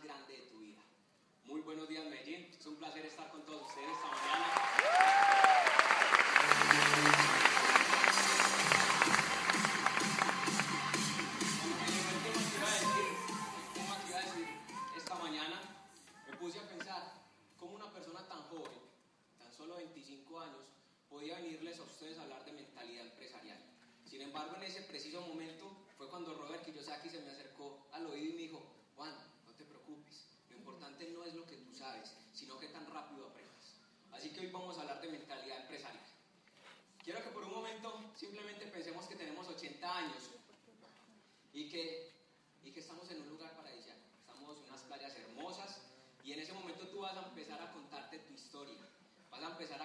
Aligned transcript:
grande 0.00 0.32
de 0.32 0.42
tu 0.50 0.58
vida. 0.58 0.82
Muy 1.44 1.60
buenos 1.60 1.88
días, 1.88 2.04
Medellín. 2.06 2.50
Es 2.58 2.66
un 2.66 2.76
placer 2.76 3.04
estar 3.04 3.30
con 3.30 3.44
todos 3.44 3.68
ustedes 3.68 3.90
esta 3.90 4.08
mañana. 4.08 5.61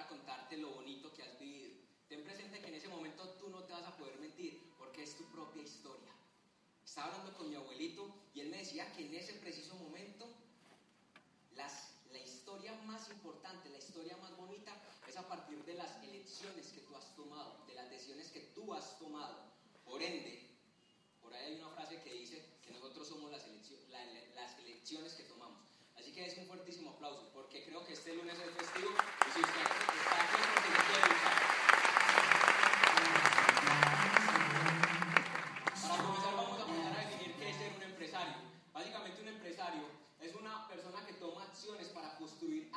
contarte 0.08 0.56
lo 0.56 0.70
bonito 0.70 1.12
que 1.12 1.22
has 1.22 1.38
vivido. 1.38 1.76
Ten 2.08 2.24
presente 2.24 2.60
que 2.60 2.68
en 2.68 2.74
ese 2.74 2.88
momento 2.88 3.28
tú 3.38 3.50
no 3.50 3.62
te 3.64 3.72
vas 3.72 3.84
a 3.84 3.96
poder 3.96 4.18
mentir 4.18 4.72
porque 4.78 5.02
es 5.02 5.16
tu 5.16 5.24
propia 5.26 5.62
historia. 5.62 6.12
Estaba 6.84 7.08
hablando 7.08 7.36
con 7.36 7.50
mi 7.50 7.54
abuelito 7.54 8.08
y 8.34 8.40
él 8.40 8.48
me 8.48 8.58
decía 8.58 8.90
que 8.94 9.06
en 9.06 9.14
ese 9.14 9.34
preciso 9.34 9.74
momento 9.76 10.26
la 11.54 12.18
historia 12.18 12.72
más 12.86 13.10
importante, 13.10 13.68
la 13.68 13.78
historia 13.78 14.16
más 14.18 14.34
bonita 14.36 14.72
es 15.06 15.16
a 15.16 15.28
partir 15.28 15.62
de 15.64 15.74
las 15.74 16.02
elecciones 16.02 16.68
que 16.68 16.80
tú 16.80 16.96
has 16.96 17.14
tomado, 17.14 17.64
de 17.66 17.74
las 17.74 17.90
decisiones 17.90 18.28
que 18.28 18.40
tú 18.54 18.72
has 18.72 18.98
tomado. 18.98 19.36
Por 19.84 20.02
ende, 20.02 20.48
por 21.20 21.34
ahí 21.34 21.52
hay 21.52 21.60
una 21.60 21.70
frase 21.70 22.00
que 22.02 22.12
dice 22.12 22.42
que 22.62 22.70
nosotros 22.70 23.06
somos 23.06 23.30
las, 23.30 23.44
elección, 23.44 23.80
las 24.34 24.58
elecciones 24.58 25.12
que 25.14 25.24
tomamos. 25.24 25.62
Así 25.96 26.12
que 26.12 26.26
es 26.26 26.38
un 26.38 26.46
fuertísimo 26.46 26.90
aplauso 26.90 27.30
porque 27.34 27.64
creo 27.64 27.84
que 27.84 27.92
este 27.92 28.14
lunes 28.14 28.38
es 28.38 28.54
festivo 28.54 28.90
y 29.26 29.32
si 29.32 29.40
usted... 29.40 29.77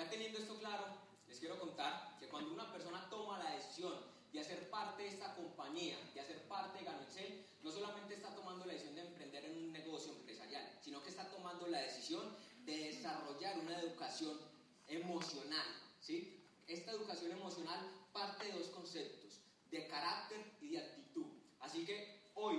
Ya 0.00 0.08
teniendo 0.08 0.38
esto 0.38 0.58
claro, 0.58 0.86
les 1.28 1.38
quiero 1.38 1.60
contar 1.60 2.16
que 2.18 2.26
cuando 2.26 2.54
una 2.54 2.72
persona 2.72 3.06
toma 3.10 3.38
la 3.38 3.50
decisión 3.50 3.92
de 4.32 4.40
hacer 4.40 4.70
parte 4.70 5.02
de 5.02 5.10
esta 5.10 5.34
compañía, 5.34 5.98
de 6.14 6.20
hacer 6.22 6.48
parte 6.48 6.78
de 6.78 6.86
Ganoexcel, 6.86 7.44
no 7.62 7.70
solamente 7.70 8.14
está 8.14 8.34
tomando 8.34 8.64
la 8.64 8.72
decisión 8.72 8.94
de 8.94 9.02
emprender 9.02 9.44
en 9.44 9.58
un 9.58 9.72
negocio 9.74 10.12
empresarial, 10.12 10.78
sino 10.82 11.02
que 11.02 11.10
está 11.10 11.28
tomando 11.28 11.66
la 11.66 11.82
decisión 11.82 12.34
de 12.64 12.78
desarrollar 12.78 13.58
una 13.58 13.78
educación 13.78 14.40
emocional. 14.88 15.66
¿sí? 16.00 16.46
Esta 16.66 16.92
educación 16.92 17.32
emocional 17.32 17.86
parte 18.14 18.46
de 18.46 18.52
dos 18.52 18.68
conceptos, 18.68 19.42
de 19.70 19.86
carácter 19.86 20.56
y 20.62 20.70
de 20.70 20.78
actitud. 20.78 21.26
Así 21.58 21.84
que 21.84 22.22
hoy 22.36 22.56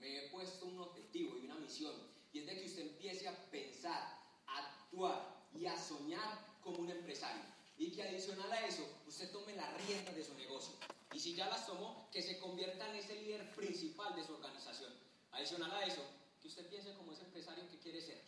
me 0.00 0.18
he 0.18 0.30
puesto 0.30 0.66
un 0.66 0.80
objetivo 0.80 1.38
y 1.38 1.44
una 1.44 1.54
misión, 1.54 1.94
y 2.32 2.40
es 2.40 2.46
de 2.46 2.58
que 2.58 2.66
usted 2.66 2.82
empiece 2.88 3.28
a 3.28 3.50
pensar, 3.52 4.18
a 4.48 4.58
actuar 4.58 5.34
y 5.54 5.66
a 5.66 5.78
soñar 5.78 6.44
como 6.60 6.78
un 6.78 6.90
empresario. 6.90 7.42
Y 7.78 7.90
que 7.92 8.02
adicional 8.02 8.43
a 8.54 8.66
eso, 8.66 8.86
usted 9.06 9.30
tome 9.30 9.54
la 9.54 9.70
rienda 9.72 10.12
de 10.12 10.24
su 10.24 10.34
negocio. 10.34 10.74
Y 11.12 11.20
si 11.20 11.34
ya 11.34 11.46
las 11.48 11.66
tomó, 11.66 12.08
que 12.10 12.22
se 12.22 12.38
convierta 12.38 12.88
en 12.88 12.96
ese 12.96 13.14
líder 13.16 13.54
principal 13.54 14.14
de 14.16 14.24
su 14.24 14.34
organización. 14.34 14.92
Adicional 15.32 15.72
a 15.72 15.84
eso, 15.84 16.02
que 16.40 16.48
usted 16.48 16.68
piense 16.68 16.94
como 16.94 17.12
ese 17.12 17.22
empresario 17.22 17.68
que 17.68 17.78
quiere 17.78 18.00
ser. 18.00 18.22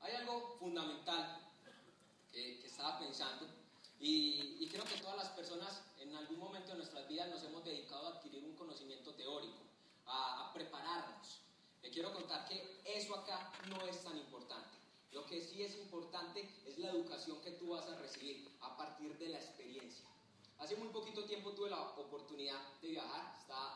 Hay 0.00 0.14
algo 0.14 0.56
fundamental 0.58 1.40
que, 2.32 2.60
que 2.60 2.66
estaba 2.66 2.98
pensando 2.98 3.48
y, 4.06 4.68
creo 4.68 4.84
que 4.84 5.00
todas 5.00 5.16
las 5.16 5.28
personas 5.30 5.82
en 5.98 6.14
algún 6.14 6.38
momento 6.38 6.72
de 6.72 6.78
nuestras 6.78 7.08
vidas 7.08 7.28
nos 7.28 7.42
hemos 7.44 7.64
dedicado 7.64 8.06
a 8.06 8.10
adquirir 8.10 8.44
un 8.44 8.54
conocimiento 8.54 9.14
teórico, 9.14 9.62
a, 10.06 10.50
prepararnos. 10.52 11.40
Le 11.82 11.90
quiero 11.90 12.12
contar 12.12 12.46
que 12.46 12.82
eso 12.84 13.14
acá 13.14 13.52
no 13.70 13.82
es 13.86 14.02
tan 14.04 14.18
importante. 14.18 14.73
Lo 15.14 15.24
que 15.26 15.40
sí 15.40 15.62
es 15.62 15.76
importante 15.76 16.46
es 16.66 16.76
la 16.78 16.90
educación 16.90 17.40
que 17.40 17.52
tú 17.52 17.68
vas 17.68 17.86
a 17.88 17.96
recibir 18.00 18.50
a 18.60 18.76
partir 18.76 19.16
de 19.16 19.28
la 19.28 19.38
experiencia. 19.38 20.04
Hace 20.58 20.74
muy 20.76 20.88
poquito 20.88 21.24
tiempo 21.24 21.52
tuve 21.52 21.70
la 21.70 21.80
oportunidad 21.80 22.60
de 22.82 22.88
viajar, 22.88 23.32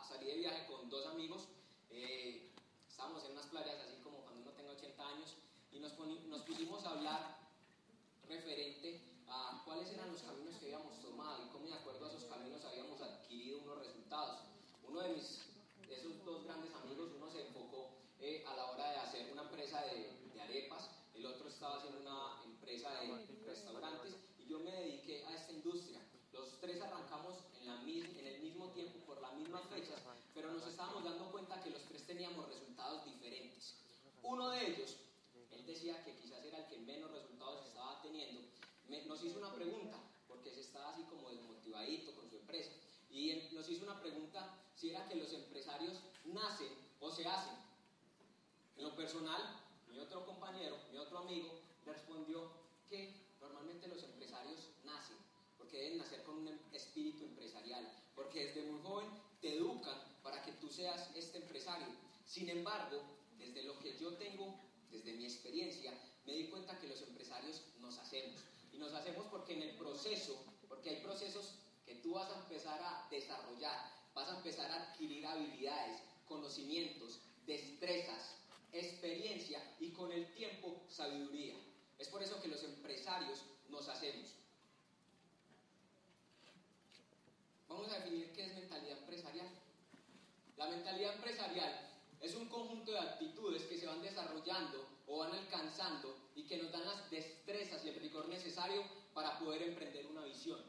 salí 0.08 0.26
de 0.26 0.36
viaje 0.36 0.66
con 0.66 0.90
dos 0.90 1.06
amigos, 1.06 1.48
eh, 1.90 2.50
estábamos 2.88 3.24
en 3.24 3.32
unas 3.32 3.46
playas 3.46 3.78
así 3.80 4.02
como 4.02 4.18
cuando 4.18 4.42
uno 4.42 4.50
tenga 4.52 4.72
80 4.72 5.08
años 5.08 5.34
y 5.72 5.78
nos, 5.78 5.96
nos 6.26 6.42
pusimos 6.42 6.84
a 6.84 6.90
hablar 6.90 7.38
referente 8.26 9.00
a 9.28 9.62
cuáles 9.64 9.88
eran 9.90 10.10
los 10.10 10.22
caminos 10.22 10.56
que 10.56 10.66
habíamos 10.66 11.00
tomado 11.00 11.44
y 11.44 11.48
cómo 11.50 11.66
de 11.66 11.74
acuerdo 11.74 12.06
a 12.06 12.08
esos 12.08 12.24
caminos 12.24 12.64
habíamos 12.64 13.00
adquirido 13.00 13.58
unos 13.60 13.78
resultados. 13.78 14.40
Uno 14.88 15.00
de 15.02 15.10
mis, 15.10 15.40
esos 15.88 16.24
dos 16.24 16.44
grandes 16.44 16.74
amigos, 16.74 17.10
uno 17.16 17.30
se 17.30 17.46
enfocó 17.46 17.90
eh, 18.20 18.44
a 18.46 18.56
la 18.56 18.72
hora 18.72 18.90
de 18.90 18.96
hacer 18.98 19.32
una 19.32 19.42
empresa 19.42 19.80
de, 19.82 20.18
arepas, 20.40 20.90
el 21.14 21.26
otro 21.26 21.48
estaba 21.48 21.76
haciendo 21.76 22.00
una 22.00 22.42
empresa 22.44 22.90
de 23.00 23.26
restaurantes 23.44 24.16
y 24.38 24.46
yo 24.46 24.60
me 24.60 24.70
dediqué 24.70 25.24
a 25.26 25.34
esta 25.34 25.52
industria. 25.52 26.00
Los 26.32 26.58
tres 26.60 26.80
arrancamos 26.80 27.34
en, 27.60 27.66
la, 27.66 27.82
en 27.82 28.26
el 28.26 28.40
mismo 28.40 28.70
tiempo, 28.70 28.98
por 29.04 29.20
las 29.20 29.34
mismas 29.34 29.66
fechas, 29.68 30.00
pero 30.34 30.52
nos 30.52 30.66
estábamos 30.66 31.04
dando 31.04 31.30
cuenta 31.32 31.60
que 31.62 31.70
los 31.70 31.82
tres 31.84 32.06
teníamos 32.06 32.48
resultados 32.48 33.04
diferentes. 33.04 33.74
Uno 34.22 34.50
de 34.50 34.68
ellos, 34.68 34.96
él 35.50 35.66
decía 35.66 36.02
que 36.04 36.16
quizás 36.16 36.44
era 36.44 36.58
el 36.58 36.66
que 36.68 36.78
menos 36.78 37.10
resultados 37.10 37.66
estaba 37.66 38.00
teniendo, 38.02 38.40
nos 39.18 39.26
hizo 39.26 39.38
una 39.40 39.52
pregunta, 39.52 39.98
porque 40.28 40.48
se 40.52 40.60
estaba 40.60 40.90
así 40.90 41.02
como 41.02 41.28
desmotivadito 41.28 42.14
con 42.14 42.30
su 42.30 42.36
empresa, 42.36 42.70
y 43.10 43.48
nos 43.50 43.68
hizo 43.68 43.82
una 43.82 44.00
pregunta 44.00 44.56
si 44.76 44.90
era 44.90 45.08
que 45.08 45.16
los 45.16 45.32
empresarios 45.32 45.98
nacen 46.26 46.68
o 47.00 47.10
se 47.10 47.26
hacen. 47.26 47.54
En 48.76 48.84
lo 48.84 48.94
personal, 48.94 49.42
mi 49.90 49.98
otro 49.98 50.24
compañero, 50.24 50.78
mi 50.92 50.98
otro 50.98 51.18
amigo, 51.18 51.50
respondió 51.84 52.48
que 52.88 53.12
normalmente 53.40 53.88
los 53.88 54.04
empresarios 54.04 54.68
nacen, 54.84 55.16
porque 55.56 55.78
deben 55.78 55.98
nacer 55.98 56.22
con 56.22 56.36
un 56.36 56.60
espíritu 56.72 57.24
empresarial, 57.24 57.90
porque 58.14 58.46
desde 58.46 58.70
muy 58.70 58.80
joven 58.82 59.08
te 59.40 59.56
educan 59.56 59.98
para 60.22 60.44
que 60.44 60.52
tú 60.52 60.68
seas 60.68 61.10
este 61.16 61.38
empresario. 61.38 61.88
Sin 62.24 62.48
embargo, 62.48 63.02
desde 63.36 63.64
lo 63.64 63.76
que 63.80 63.98
yo 63.98 64.14
tengo, 64.14 64.54
desde 64.92 65.14
mi 65.14 65.24
experiencia, 65.24 65.92
me 66.24 66.34
di 66.34 66.44
cuenta 66.50 66.78
que 66.78 66.86
los 66.86 67.02
empresarios 67.02 67.62
nos 67.80 67.98
hacemos. 67.98 68.47
Nos 68.78 68.94
hacemos 68.94 69.26
porque 69.26 69.54
en 69.54 69.62
el 69.62 69.76
proceso, 69.76 70.40
porque 70.68 70.90
hay 70.90 70.96
procesos 71.02 71.54
que 71.84 71.96
tú 71.96 72.12
vas 72.12 72.30
a 72.30 72.38
empezar 72.38 72.80
a 72.80 73.08
desarrollar, 73.10 73.92
vas 74.14 74.28
a 74.28 74.36
empezar 74.36 74.70
a 74.70 74.90
adquirir 74.90 75.26
habilidades, 75.26 76.00
conocimientos, 76.28 77.20
destrezas, 77.44 78.36
experiencia 78.72 79.60
y 79.80 79.90
con 79.90 80.12
el 80.12 80.32
tiempo 80.32 80.84
sabiduría. 80.88 81.56
Es 81.98 82.08
por 82.08 82.22
eso 82.22 82.40
que 82.40 82.48
los 82.48 82.62
empresarios 82.62 83.42
nos 83.68 83.88
hacemos. 83.88 84.28
Vamos 87.68 87.90
a 87.90 87.98
definir 87.98 88.32
qué 88.32 88.44
es 88.44 88.54
mentalidad 88.54 88.98
empresarial. 88.98 89.48
La 90.56 90.68
mentalidad 90.68 91.14
empresarial 91.14 91.90
es 92.20 92.34
un 92.36 92.48
conjunto 92.48 92.92
de 92.92 93.00
actitudes 93.00 93.62
que 93.64 93.76
se 93.76 93.86
van 93.86 94.02
desarrollando 94.02 94.86
o 95.08 95.18
van 95.18 95.32
alcanzando 95.32 96.27
y 96.38 96.44
que 96.44 96.56
nos 96.56 96.70
dan 96.70 96.84
las 96.84 97.10
destrezas 97.10 97.84
y 97.84 97.88
el 97.88 97.96
rigor 97.96 98.28
necesario 98.28 98.84
para 99.12 99.36
poder 99.40 99.62
emprender 99.62 100.06
una 100.06 100.22
visión. 100.22 100.60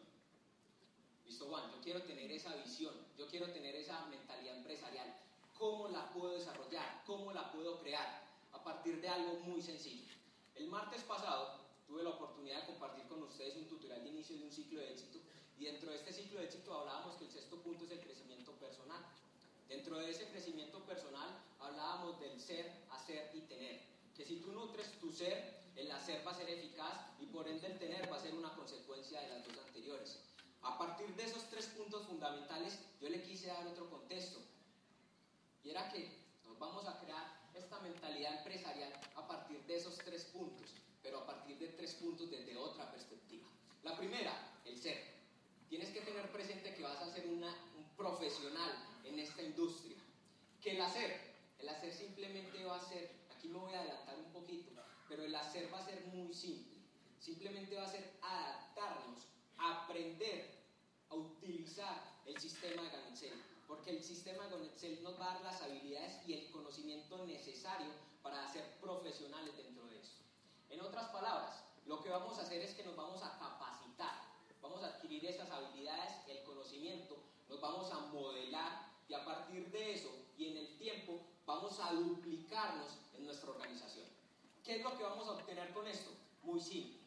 Listo, 1.27 1.45
Juan, 1.45 1.69
yo 1.71 1.79
quiero 1.79 2.01
tener 2.01 2.31
esa 2.31 2.55
visión, 2.55 2.95
yo 3.15 3.27
quiero 3.27 3.51
tener 3.51 3.75
esa 3.75 4.03
mentalidad 4.07 4.57
empresarial. 4.57 5.15
¿Cómo 5.59 5.87
la 5.89 6.09
puedo 6.09 6.33
desarrollar? 6.33 7.03
¿Cómo 7.05 7.31
la 7.31 7.51
puedo 7.51 7.79
crear? 7.81 8.27
A 8.51 8.63
partir 8.63 8.99
de 8.99 9.09
algo 9.09 9.39
muy 9.41 9.61
sencillo. 9.61 10.11
El 10.55 10.67
martes 10.69 11.03
pasado 11.03 11.59
tuve 11.87 12.01
la 12.01 12.09
oportunidad 12.09 12.61
de 12.61 12.65
compartir 12.65 13.05
con 13.05 13.21
ustedes 13.21 13.55
un 13.57 13.67
tutorial 13.67 14.03
de 14.03 14.09
inicio 14.09 14.37
de 14.37 14.45
un 14.45 14.51
ciclo 14.51 14.79
de 14.79 14.91
éxito 14.91 15.19
y 15.59 15.65
dentro 15.65 15.91
de 15.91 15.97
este 15.97 16.11
ciclo 16.11 16.39
de 16.39 16.45
éxito 16.45 16.73
hablábamos 16.73 17.15
que 17.17 17.25
el 17.25 17.31
sexto 17.31 17.61
punto 17.61 17.85
es 17.85 17.91
el 17.91 17.99
crecimiento 17.99 18.53
personal. 18.53 19.05
Dentro 19.67 19.99
de 19.99 20.09
ese 20.09 20.27
crecimiento 20.29 20.79
personal 20.85 21.29
hablábamos 21.59 22.19
del 22.19 22.39
ser, 22.39 22.71
hacer 22.89 23.29
y 23.35 23.41
tener. 23.41 23.81
Que 24.15 24.25
si 24.25 24.37
tú 24.37 24.51
nutres 24.51 24.99
tu 24.99 25.11
ser, 25.11 25.58
el 25.79 25.91
hacer 25.91 26.25
va 26.25 26.31
a 26.31 26.35
ser 26.35 26.49
eficaz 26.49 27.11
y 27.19 27.25
por 27.27 27.47
ende 27.47 27.67
el 27.67 27.79
tener 27.79 28.11
va 28.11 28.17
a 28.17 28.21
ser 28.21 28.33
una 28.33 28.53
consecuencia 28.55 29.21
de 29.21 29.29
las 29.29 29.47
dos 29.47 29.57
anteriores. 29.65 30.19
A 30.61 30.77
partir 30.77 31.15
de 31.15 31.23
esos 31.23 31.43
tres 31.49 31.67
puntos 31.67 32.05
fundamentales, 32.05 32.77
yo 32.99 33.09
le 33.09 33.21
quise 33.21 33.47
dar 33.47 33.65
otro 33.67 33.89
contexto. 33.89 34.39
Y 35.63 35.69
era 35.69 35.89
que 35.91 36.11
nos 36.45 36.59
vamos 36.59 36.85
a 36.87 36.99
crear 36.99 37.39
esta 37.53 37.79
mentalidad 37.79 38.37
empresarial 38.37 38.93
a 39.15 39.27
partir 39.27 39.63
de 39.65 39.77
esos 39.77 39.97
tres 39.97 40.25
puntos, 40.25 40.73
pero 41.01 41.19
a 41.19 41.25
partir 41.25 41.57
de 41.57 41.69
tres 41.69 41.93
puntos 41.95 42.29
desde 42.29 42.57
otra 42.57 42.91
perspectiva. 42.91 43.47
La 43.83 43.97
primera, 43.97 44.61
el 44.65 44.77
ser. 44.77 45.19
Tienes 45.69 45.89
que 45.89 46.01
tener 46.01 46.29
presente 46.31 46.73
que 46.73 46.83
vas 46.83 47.01
a 47.01 47.13
ser 47.13 47.27
un 47.27 47.45
profesional 47.95 48.71
en 49.05 49.19
esta 49.19 49.41
industria. 49.41 49.97
Que 50.61 50.71
el 50.71 50.81
hacer, 50.81 51.29
el 51.59 51.69
hacer 51.69 51.93
simplemente 51.93 52.63
va 52.65 52.77
a 52.77 52.89
ser, 52.89 53.11
aquí 53.29 53.47
me 53.47 53.59
voy 53.59 53.73
a 53.73 53.79
adelantar 53.79 54.17
un 54.17 54.28
pero 55.09 55.23
el 55.23 55.35
hacer 55.35 55.73
va 55.73 55.79
a 55.79 55.85
ser 55.85 56.05
muy 56.13 56.33
simple. 56.33 56.77
Simplemente 57.19 57.75
va 57.75 57.83
a 57.83 57.91
ser 57.91 58.13
adaptarnos, 58.21 59.25
aprender 59.57 60.49
a 61.09 61.15
utilizar 61.15 62.21
el 62.25 62.39
sistema 62.39 62.83
de 62.83 62.89
Ganexel. 62.89 63.43
Porque 63.67 63.89
el 63.89 64.03
sistema 64.03 64.45
de 64.45 64.51
Ganexel 64.51 65.03
nos 65.03 65.19
va 65.19 65.31
a 65.31 65.33
dar 65.33 65.43
las 65.43 65.61
habilidades 65.63 66.27
y 66.27 66.33
el 66.33 66.51
conocimiento 66.51 67.25
necesario 67.25 67.91
para 68.21 68.47
ser 68.47 68.79
profesionales 68.79 69.57
dentro 69.57 69.85
de 69.87 69.99
eso. 69.99 70.17
En 70.69 70.81
otras 70.81 71.09
palabras, 71.09 71.63
lo 71.87 72.01
que 72.03 72.09
vamos 72.09 72.37
a 72.37 72.43
hacer 72.43 72.61
es 72.61 72.75
que 72.75 72.83
nos 72.83 72.95
vamos 72.95 73.23
a 73.23 73.37
capacitar, 73.39 74.21
vamos 74.61 74.83
a 74.83 74.87
adquirir 74.87 75.25
esas 75.25 75.49
habilidades, 75.49 76.13
el 76.27 76.43
conocimiento, 76.43 77.17
nos 77.49 77.59
vamos 77.59 77.91
a 77.91 77.99
modelar 78.13 78.91
y 79.07 79.13
a 79.15 79.25
partir 79.25 79.71
de 79.71 79.93
eso 79.93 80.09
y 80.37 80.49
en 80.49 80.57
el 80.57 80.77
tiempo 80.77 81.19
vamos 81.45 81.79
a 81.79 81.93
duplicarnos 81.93 82.99
en 83.17 83.25
nuestra 83.25 83.49
organización. 83.49 83.98
¿Qué 84.69 84.75
es 84.75 84.83
lo 84.83 84.95
que 84.95 85.03
vamos 85.03 85.27
a 85.27 85.31
obtener 85.31 85.73
con 85.73 85.87
esto? 85.87 86.11
Muy 86.43 86.61
simple. 86.61 86.99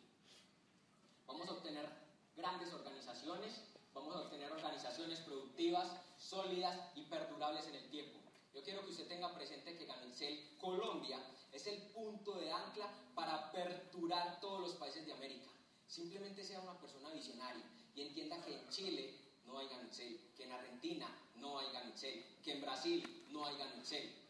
Vamos 1.29 1.49
a 1.49 1.53
obtener 1.53 1.88
grandes 2.37 2.73
organizaciones, 2.73 3.53
vamos 3.94 4.17
a 4.17 4.23
obtener 4.23 4.50
organizaciones 4.50 5.20
productivas, 5.20 5.87
sólidas 6.19 6.76
y 6.97 7.03
perdurables 7.03 7.64
en 7.69 7.76
el 7.76 7.88
tiempo. 7.88 8.19
Yo 8.53 8.64
quiero 8.64 8.81
que 8.81 8.91
usted 8.91 9.06
tenga 9.06 9.32
presente 9.32 9.79
que 9.79 9.87
Ganicel 9.87 10.59
Colombia 10.59 11.20
es 11.53 11.64
el 11.69 11.81
punto 11.93 12.32
de 12.35 12.50
ancla 12.50 12.93
para 13.14 13.35
aperturar 13.35 14.41
todos 14.41 14.61
los 14.61 14.75
países 14.75 15.06
de 15.06 15.12
América. 15.12 15.47
Simplemente 15.87 16.43
sea 16.43 16.62
una 16.62 16.81
persona 16.81 17.11
visionaria 17.11 17.62
y 17.94 18.03
entienda 18.03 18.44
que 18.44 18.59
en 18.59 18.69
Chile 18.70 19.14
no 19.47 19.56
hay 19.56 19.69
Ganicel, 19.69 20.32
que 20.37 20.47
en 20.47 20.50
Argentina 20.50 21.06
no 21.37 21.61
hay 21.61 21.70
Ganicel, 21.70 22.25
que 22.43 22.55
en 22.55 22.61
Brasil 22.61 23.25
no 23.31 23.47
hay 23.47 23.56
Ganicel, 23.56 24.21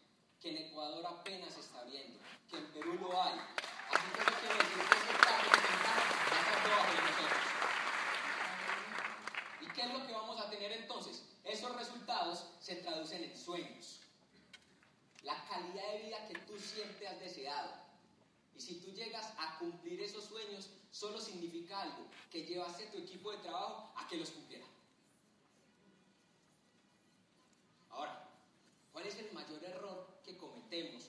que 0.42 0.50
en 0.50 0.58
Ecuador 0.58 1.06
apenas 1.06 1.54
se 1.54 1.60
está 1.60 1.78
abriendo, 1.78 2.18
que 2.50 2.56
en 2.56 2.66
Perú 2.72 2.94
lo 3.00 3.22
hay. 3.22 3.38
Así 3.38 4.06
que 4.12 4.20
eso 4.22 4.32
quiere 4.40 4.54
decir 4.56 4.82
que 4.90 4.96
ese 4.98 5.12
debajo 6.64 6.90
de 6.90 7.00
nosotros. 7.00 7.42
¿Y 9.60 9.66
qué 9.72 9.82
es 9.82 9.92
lo 9.92 10.06
que 10.06 10.12
vamos 10.12 10.40
a 10.40 10.50
tener 10.50 10.72
entonces? 10.72 11.22
Esos 11.44 11.76
resultados 11.76 12.44
se 12.60 12.76
traducen 12.76 13.22
en 13.22 13.36
sueños. 13.36 14.00
La 15.22 15.44
calidad 15.46 15.92
de 15.92 15.98
vida 15.98 16.26
que 16.26 16.38
tú 16.40 16.58
siempre 16.58 17.06
has 17.06 17.20
deseado. 17.20 17.70
Y 18.56 18.60
si 18.60 18.80
tú 18.80 18.90
llegas 18.90 19.32
a 19.38 19.58
cumplir 19.58 20.00
esos 20.00 20.24
sueños, 20.24 20.70
solo 20.90 21.20
significa 21.20 21.82
algo, 21.82 22.06
que 22.30 22.44
llevaste 22.44 22.86
tu 22.86 22.98
equipo 22.98 23.30
de 23.30 23.38
trabajo 23.38 23.92
a 23.96 24.08
que 24.08 24.16
los 24.16 24.30
cumpliera. 24.30 24.66
Ahora, 27.90 28.28
¿cuál 28.92 29.06
es 29.06 29.16
el 29.16 29.32
mayor 29.32 29.62
error 29.64 30.12
que 30.24 30.36
cometemos 30.36 31.08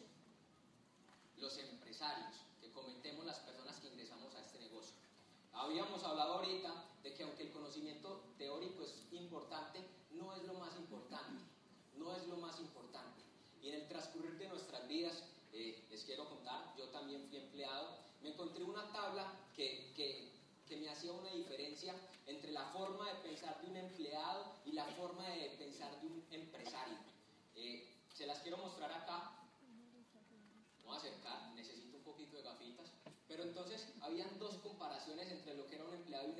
los 1.38 1.58
empresarios, 1.58 2.36
que 2.62 2.72
cometemos 2.72 3.26
las 3.26 3.40
personas 3.40 3.80
que 3.80 3.88
ingresamos 3.88 4.34
a 4.36 4.42
este 4.42 4.60
negocio? 4.60 4.96
Habíamos 5.64 6.04
hablado 6.04 6.34
ahorita 6.34 6.74
de 7.02 7.14
que 7.14 7.24
aunque 7.24 7.44
el 7.44 7.52
conocimiento 7.52 8.34
teórico 8.38 8.84
es 8.84 8.94
importante, 9.14 9.80
no 10.12 10.34
es 10.34 10.44
lo 10.44 10.56
más 10.56 10.76
importante, 10.76 11.42
no 11.96 12.14
es 12.14 12.28
lo 12.28 12.36
más 12.36 12.60
importante. 12.60 13.22
Y 13.62 13.70
en 13.70 13.76
el 13.76 13.88
transcurrir 13.88 14.38
de 14.38 14.50
nuestras 14.50 14.86
vidas, 14.90 15.24
eh, 15.54 15.88
les 15.90 16.04
quiero 16.04 16.28
contar, 16.28 16.76
yo 16.78 16.90
también 16.90 17.26
fui 17.30 17.38
empleado, 17.38 17.98
me 18.22 18.32
encontré 18.32 18.62
una 18.62 18.92
tabla 18.92 19.40
que, 19.56 19.94
que, 19.96 20.34
que 20.68 20.76
me 20.76 20.90
hacía 20.90 21.14
una 21.14 21.32
diferencia 21.32 21.96
entre 22.28 22.52
la 22.52 22.66
forma 22.74 23.08
de 23.14 23.30
pensar 23.30 23.62
de 23.62 23.70
un 23.70 23.78
empleado 23.78 24.44
y 24.66 24.74
la 24.74 24.86
forma 24.86 25.30
de 25.30 25.56
pensar 25.58 25.98
de 26.02 26.08
un 26.08 26.26
empresario. 26.30 26.98
Eh, 27.56 27.90
se 28.14 28.26
las 28.26 28.40
quiero 28.40 28.58
mostrar 28.58 28.92
acá. 28.92 29.40
Vamos 30.84 30.98
a 30.98 31.08
acercar, 31.08 31.54
necesito 31.56 31.96
un 31.96 32.04
poquito 32.04 32.36
de 32.36 32.44
gafitas. 32.44 32.92
Pero 33.34 33.44
entonces 33.44 33.88
habían 34.02 34.38
dos 34.38 34.58
comparaciones 34.58 35.32
entre 35.32 35.56
lo 35.56 35.66
que 35.66 35.76
era 35.76 35.86
un 35.86 35.94
empleado 35.94 36.28
y 36.28 36.32
un 36.32 36.38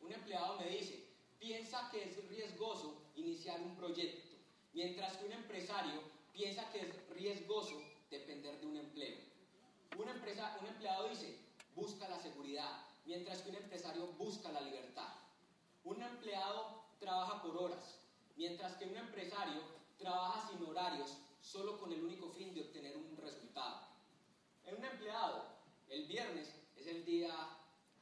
Un 0.00 0.12
empleado 0.12 0.58
me 0.58 0.68
dice, 0.68 1.06
piensa 1.38 1.88
que 1.90 2.04
es 2.04 2.28
riesgoso 2.28 3.02
iniciar 3.16 3.60
un 3.60 3.76
proyecto, 3.76 4.36
mientras 4.72 5.16
que 5.16 5.26
un 5.26 5.32
empresario 5.32 6.02
piensa 6.32 6.70
que 6.70 6.80
es 6.80 7.08
riesgoso 7.10 7.82
depender 8.10 8.58
de 8.60 8.66
un 8.66 8.76
empleo. 8.76 9.16
Un, 9.98 10.08
empresa, 10.08 10.56
un 10.60 10.66
empleado 10.66 11.08
dice, 11.08 11.36
busca 11.74 12.08
la 12.08 12.20
seguridad, 12.20 12.86
mientras 13.04 13.42
que 13.42 13.50
un 13.50 13.56
empresario 13.56 14.06
busca 14.18 14.50
la 14.52 14.60
libertad. 14.60 15.12
Un 15.84 16.02
empleado 16.02 16.84
trabaja 17.00 17.42
por 17.42 17.56
horas, 17.56 18.00
mientras 18.36 18.76
que 18.76 18.86
un 18.86 18.96
empresario 18.96 19.62
trabaja 19.98 20.48
sin 20.48 20.64
horarios, 20.64 21.16
solo 21.40 21.78
con 21.78 21.92
el 21.92 22.04
único 22.04 22.30
fin 22.30 22.54
de 22.54 22.62
obtener 22.62 22.96
un 22.96 23.16
resultado. 23.16 23.88
En 24.64 24.76
un 24.76 24.84
empleado, 24.84 25.44
el 25.88 26.06
viernes 26.06 26.54
es 26.76 26.86
el 26.86 27.04
día 27.04 27.34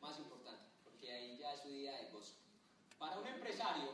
más 0.00 0.18
importante, 0.18 0.64
porque 0.84 1.10
ahí 1.12 1.38
ya 1.38 1.54
es 1.54 1.55
día 1.66 1.92
de 1.92 2.10
gozo. 2.10 2.34
Para 2.98 3.18
un 3.18 3.26
empresario, 3.26 3.90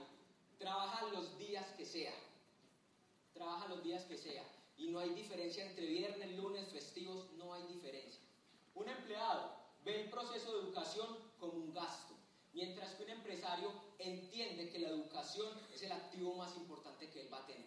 trabaja 0.58 1.06
los 1.08 1.36
días 1.38 1.66
que 1.76 1.84
sea, 1.84 2.14
trabaja 3.32 3.68
los 3.68 3.82
días 3.82 4.04
que 4.04 4.16
sea, 4.16 4.44
y 4.76 4.88
no 4.88 4.98
hay 4.98 5.10
diferencia 5.10 5.64
entre 5.64 5.86
viernes, 5.86 6.36
lunes, 6.36 6.68
festivos, 6.68 7.30
no 7.32 7.54
hay 7.54 7.62
diferencia. 7.64 8.20
Un 8.74 8.88
empleado 8.88 9.52
ve 9.84 10.02
el 10.02 10.10
proceso 10.10 10.52
de 10.52 10.62
educación 10.62 11.18
como 11.38 11.52
un 11.54 11.74
gasto, 11.74 12.14
mientras 12.52 12.94
que 12.94 13.04
un 13.04 13.10
empresario 13.10 13.72
entiende 13.98 14.70
que 14.70 14.78
la 14.78 14.88
educación 14.88 15.48
es 15.74 15.82
el 15.82 15.92
activo 15.92 16.34
más 16.34 16.56
importante 16.56 17.10
que 17.10 17.22
él 17.22 17.32
va 17.32 17.38
a 17.38 17.46
tener. 17.46 17.66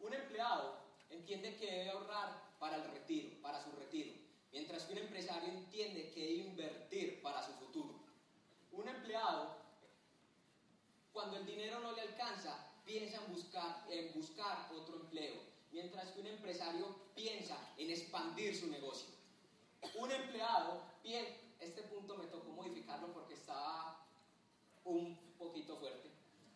Un 0.00 0.12
empleado 0.12 0.76
entiende 1.10 1.56
que 1.56 1.70
debe 1.70 1.90
ahorrar 1.90 2.58
para 2.58 2.76
el 2.76 2.84
retiro, 2.90 3.40
para 3.40 3.62
su 3.62 3.70
retiro, 3.72 4.12
mientras 4.52 4.84
que 4.84 4.92
un 4.92 4.98
empresario 4.98 5.48
entiende 5.48 6.10
que 6.12 6.20
debe 6.20 6.48
invertir 6.48 7.22
para 7.22 7.44
su 7.44 7.52
futuro. 7.52 7.95
Un 8.76 8.88
empleado, 8.88 9.56
cuando 11.12 11.36
el 11.36 11.46
dinero 11.46 11.80
no 11.80 11.92
le 11.92 12.02
alcanza, 12.02 12.56
piensa 12.84 13.18
en 13.24 14.12
buscar, 14.14 14.70
otro 14.72 14.96
empleo, 14.96 15.34
mientras 15.72 16.10
que 16.10 16.20
un 16.20 16.26
empresario 16.26 16.94
piensa 17.14 17.56
en 17.78 17.90
expandir 17.90 18.54
su 18.54 18.68
negocio. 18.68 19.08
Un 19.94 20.12
empleado 20.12 20.82
piensa 21.02 21.46
este 21.60 21.82
punto 21.84 22.16
me 22.16 22.26
tocó 22.26 22.50
modificarlo 22.50 23.12
porque 23.12 23.34
estaba 23.34 23.98
un 24.84 25.16
poquito 25.38 25.76
fuerte. 25.76 26.10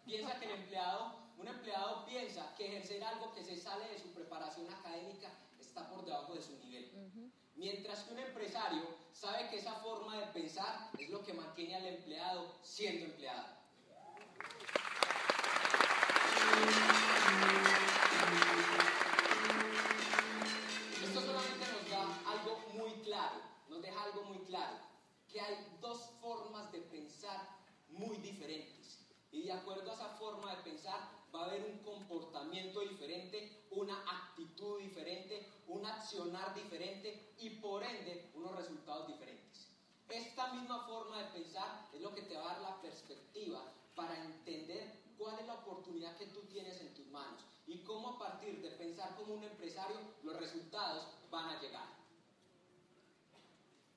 Piensa 0.05 0.39
que 0.39 0.47
el 0.47 0.53
empleado, 0.53 1.15
un 1.39 1.49
empleado 1.49 2.05
piensa 2.07 2.55
que 2.57 2.67
ejercer 2.67 3.03
algo 3.03 3.33
que 3.35 3.43
se 3.43 3.57
sale 3.57 3.89
de 3.89 3.99
su 3.99 4.13
preparación 4.13 4.73
académica 4.73 5.33
está 5.59 5.89
por 5.89 6.05
debajo 6.05 6.35
de 6.35 6.43
su 6.43 6.57
nivel. 6.59 6.91
Mientras 7.61 8.05
que 8.05 8.15
un 8.15 8.21
empresario 8.21 8.81
sabe 9.13 9.51
que 9.51 9.59
esa 9.59 9.75
forma 9.81 10.17
de 10.17 10.27
pensar 10.29 10.91
es 10.99 11.11
lo 11.11 11.23
que 11.23 11.35
mantiene 11.35 11.77
al 11.77 11.87
empleado 11.89 12.55
siendo 12.63 13.05
empleado. 13.05 13.49
Esto 21.05 21.21
solamente 21.21 21.67
nos 21.71 21.91
da 21.91 22.31
algo 22.33 22.61
muy 22.73 22.93
claro, 23.03 23.43
nos 23.69 23.83
deja 23.83 24.05
algo 24.05 24.25
muy 24.25 24.39
claro, 24.47 24.79
que 25.31 25.39
hay 25.39 25.77
dos 25.83 26.13
formas 26.23 26.73
de 26.73 26.79
pensar 26.79 27.47
muy 27.91 28.17
diferentes. 28.17 29.07
Y 29.33 29.43
de 29.43 29.53
acuerdo 29.53 29.91
a 29.91 29.95
esa 29.95 30.09
forma 30.17 30.57
de 30.57 30.63
pensar, 30.63 30.99
va 31.35 31.43
a 31.43 31.45
haber 31.45 31.63
un 31.65 31.79
comportamiento 31.81 32.81
diferente, 32.81 33.67
una 33.71 34.03
actitud 34.11 34.81
diferente, 34.81 35.47
un 35.69 35.85
accionar 35.85 36.55
diferente 36.55 37.30
y 37.41 37.51
por 37.51 37.83
ende 37.83 38.31
unos 38.35 38.55
resultados 38.57 39.09
diferentes. 39.09 39.69
Esta 40.09 40.53
misma 40.53 40.87
forma 40.87 41.23
de 41.23 41.31
pensar 41.31 41.89
es 41.93 42.01
lo 42.01 42.15
que 42.15 42.23
te 42.23 42.37
va 42.37 42.43
a 42.43 42.55
dar 42.55 42.63
la 42.63 42.81
perspectiva 42.83 43.63
para 43.95 44.17
entender 44.25 45.01
cuál 45.17 45.39
es 45.39 45.47
la 45.47 45.55
oportunidad 45.55 46.17
que 46.17 46.27
tú 46.27 46.41
tienes 46.43 46.81
en 46.81 46.95
tus 46.95 47.07
manos 47.07 47.41
y 47.67 47.83
cómo 47.85 48.11
a 48.11 48.19
partir 48.19 48.61
de 48.61 48.71
pensar 48.73 49.15
como 49.17 49.35
un 49.35 49.45
empresario 49.45 49.97
los 50.23 50.37
resultados 50.37 51.07
van 51.31 51.51
a 51.51 51.61
llegar. 51.61 51.89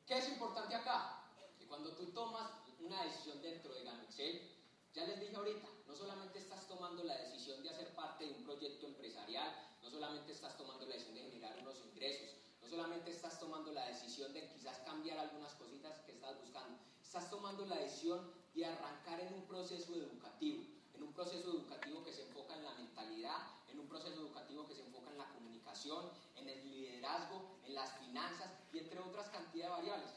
¿Qué 0.05 0.17
es 0.17 0.29
importante 0.29 0.75
acá? 0.75 1.23
Que 1.57 1.65
cuando 1.65 1.95
tú 1.95 2.05
tomas 2.11 2.51
una 2.79 3.03
decisión 3.03 3.41
dentro 3.41 3.73
de 3.73 3.83
Gamexel, 3.83 4.51
ya 4.93 5.05
les 5.05 5.19
dije 5.19 5.35
ahorita, 5.35 5.67
no 5.87 5.95
solamente 5.95 6.37
estás 6.37 6.67
tomando 6.67 7.03
la 7.03 7.17
decisión 7.17 7.63
de 7.63 7.69
hacer 7.69 7.95
parte 7.95 8.25
de 8.25 8.33
un 8.33 8.43
proyecto 8.43 8.85
empresarial, 8.85 9.51
no 9.81 9.89
solamente 9.89 10.31
estás 10.31 10.55
tomando 10.55 10.85
la 10.85 10.93
decisión 10.93 11.15
de 11.15 11.31
generar 11.31 11.57
unos 11.59 11.79
ingresos, 11.85 12.42
solamente 12.73 13.11
estás 13.11 13.39
tomando 13.39 13.71
la 13.71 13.85
decisión 13.85 14.33
de 14.33 14.47
quizás 14.47 14.79
cambiar 14.79 15.19
algunas 15.19 15.53
cositas 15.53 15.99
que 15.99 16.13
estás 16.13 16.39
buscando, 16.41 16.79
estás 17.03 17.29
tomando 17.29 17.67
la 17.67 17.75
decisión 17.75 18.19
de 18.55 18.65
arrancar 18.65 19.19
en 19.19 19.31
un 19.31 19.43
proceso 19.43 19.93
educativo, 19.93 20.63
en 20.95 21.03
un 21.03 21.13
proceso 21.13 21.51
educativo 21.51 22.03
que 22.03 22.11
se 22.11 22.23
enfoca 22.23 22.55
en 22.55 22.63
la 22.63 22.73
mentalidad, 22.73 23.37
en 23.71 23.79
un 23.79 23.87
proceso 23.87 24.15
educativo 24.15 24.67
que 24.67 24.73
se 24.73 24.81
enfoca 24.81 25.11
en 25.11 25.19
la 25.19 25.29
comunicación, 25.29 26.09
en 26.35 26.49
el 26.49 26.71
liderazgo, 26.71 27.59
en 27.63 27.75
las 27.75 27.95
finanzas 27.99 28.49
y 28.71 28.79
entre 28.79 28.99
otras 28.99 29.29
cantidad 29.29 29.65
de 29.65 29.71
variables. 29.71 30.09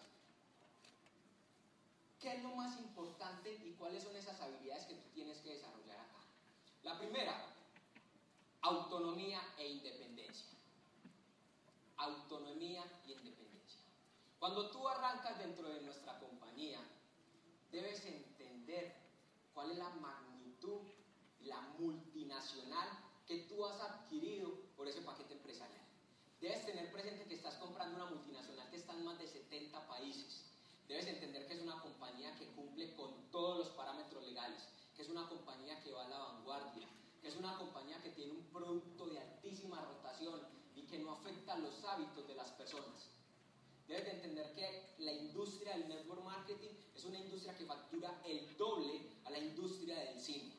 ¿Qué 2.19 2.37
es 2.37 2.43
lo 2.43 2.57
más 2.57 2.79
importante 2.79 3.53
y 3.53 3.73
cuáles 3.73 4.03
son 4.03 4.17
esas 4.17 4.41
habilidades 4.41 4.87
que 4.87 4.95
tú 4.95 5.11
tienes 5.13 5.39
que 5.41 5.51
desarrollar 5.51 6.01
acá? 6.01 6.21
La 6.85 6.99
primera, 6.99 7.55
autonomía 8.63 9.43
e 9.59 9.69
independencia. 9.69 10.46
Autonomía 11.97 12.85
y 13.07 13.13
independencia. 13.13 13.81
Cuando 14.39 14.71
tú 14.71 14.87
arrancas 14.87 15.39
dentro 15.39 15.69
de 15.69 15.81
nuestra 15.83 16.19
compañía, 16.19 16.81
debes 17.71 18.05
entender 18.05 18.95
cuál 19.55 19.71
es 19.71 19.79
la 19.79 19.91
magnitud, 19.91 20.83
la 21.41 21.61
multinacional 21.79 22.89
que 23.27 23.39
tú 23.49 23.65
has 23.65 23.81
adquirido 23.81 24.53
por 24.77 24.87
ese 24.87 25.03
paquete 25.03 25.35
empresarial. 25.35 25.85
Debes 26.41 26.67
tener 26.67 26.93
presente 26.93 27.27
que 27.27 27.35
estás 27.35 27.55
comprando 27.57 27.97
una 27.97 28.11
multinacional 28.11 28.69
que 28.71 28.77
está 28.77 28.93
en 28.93 29.05
más 29.05 29.19
de 29.19 29.27
70 29.27 29.87
países 29.89 30.47
Debes 30.89 31.09
entender 31.09 31.47
que 31.49 31.55
es 31.55 31.63
una 31.63 31.81
compañía 31.81 32.37
que 32.37 32.47
cumple 32.53 32.95
con 32.95 33.31
todos 33.33 33.59
los 33.59 33.69
parámetros 33.71 34.25
legales, 34.25 34.69
que 34.95 35.03
es 35.03 35.09
una 35.09 35.29
compañía 35.29 35.83
que 35.83 35.91
va 35.91 36.05
a 36.05 36.09
la 36.09 36.19
vanguardia, 36.19 36.89
que 37.21 37.29
es 37.29 37.37
una 37.37 37.59
compañía 37.59 38.01
que 38.03 38.11
tiene 38.11 38.33
un 38.33 38.45
producto 38.53 39.07
de 39.07 39.19
altísima 39.19 39.81
rotación 39.81 40.41
no 40.99 41.13
afecta 41.13 41.57
los 41.59 41.85
hábitos 41.85 42.27
de 42.27 42.35
las 42.35 42.51
personas. 42.53 43.11
Debes 43.89 44.05
de 44.05 44.11
entender 44.13 44.53
que 44.55 44.95
la 44.99 45.13
industria 45.13 45.77
del 45.77 45.89
network 45.89 46.25
marketing 46.25 46.71
es 46.95 47.05
una 47.05 47.19
industria 47.19 47.57
que 47.57 47.67
factura 47.67 48.21
el 48.25 48.57
doble 48.57 49.01
a 49.25 49.31
la 49.31 49.39
industria 49.39 49.97
del 49.97 50.19
cine. 50.19 50.53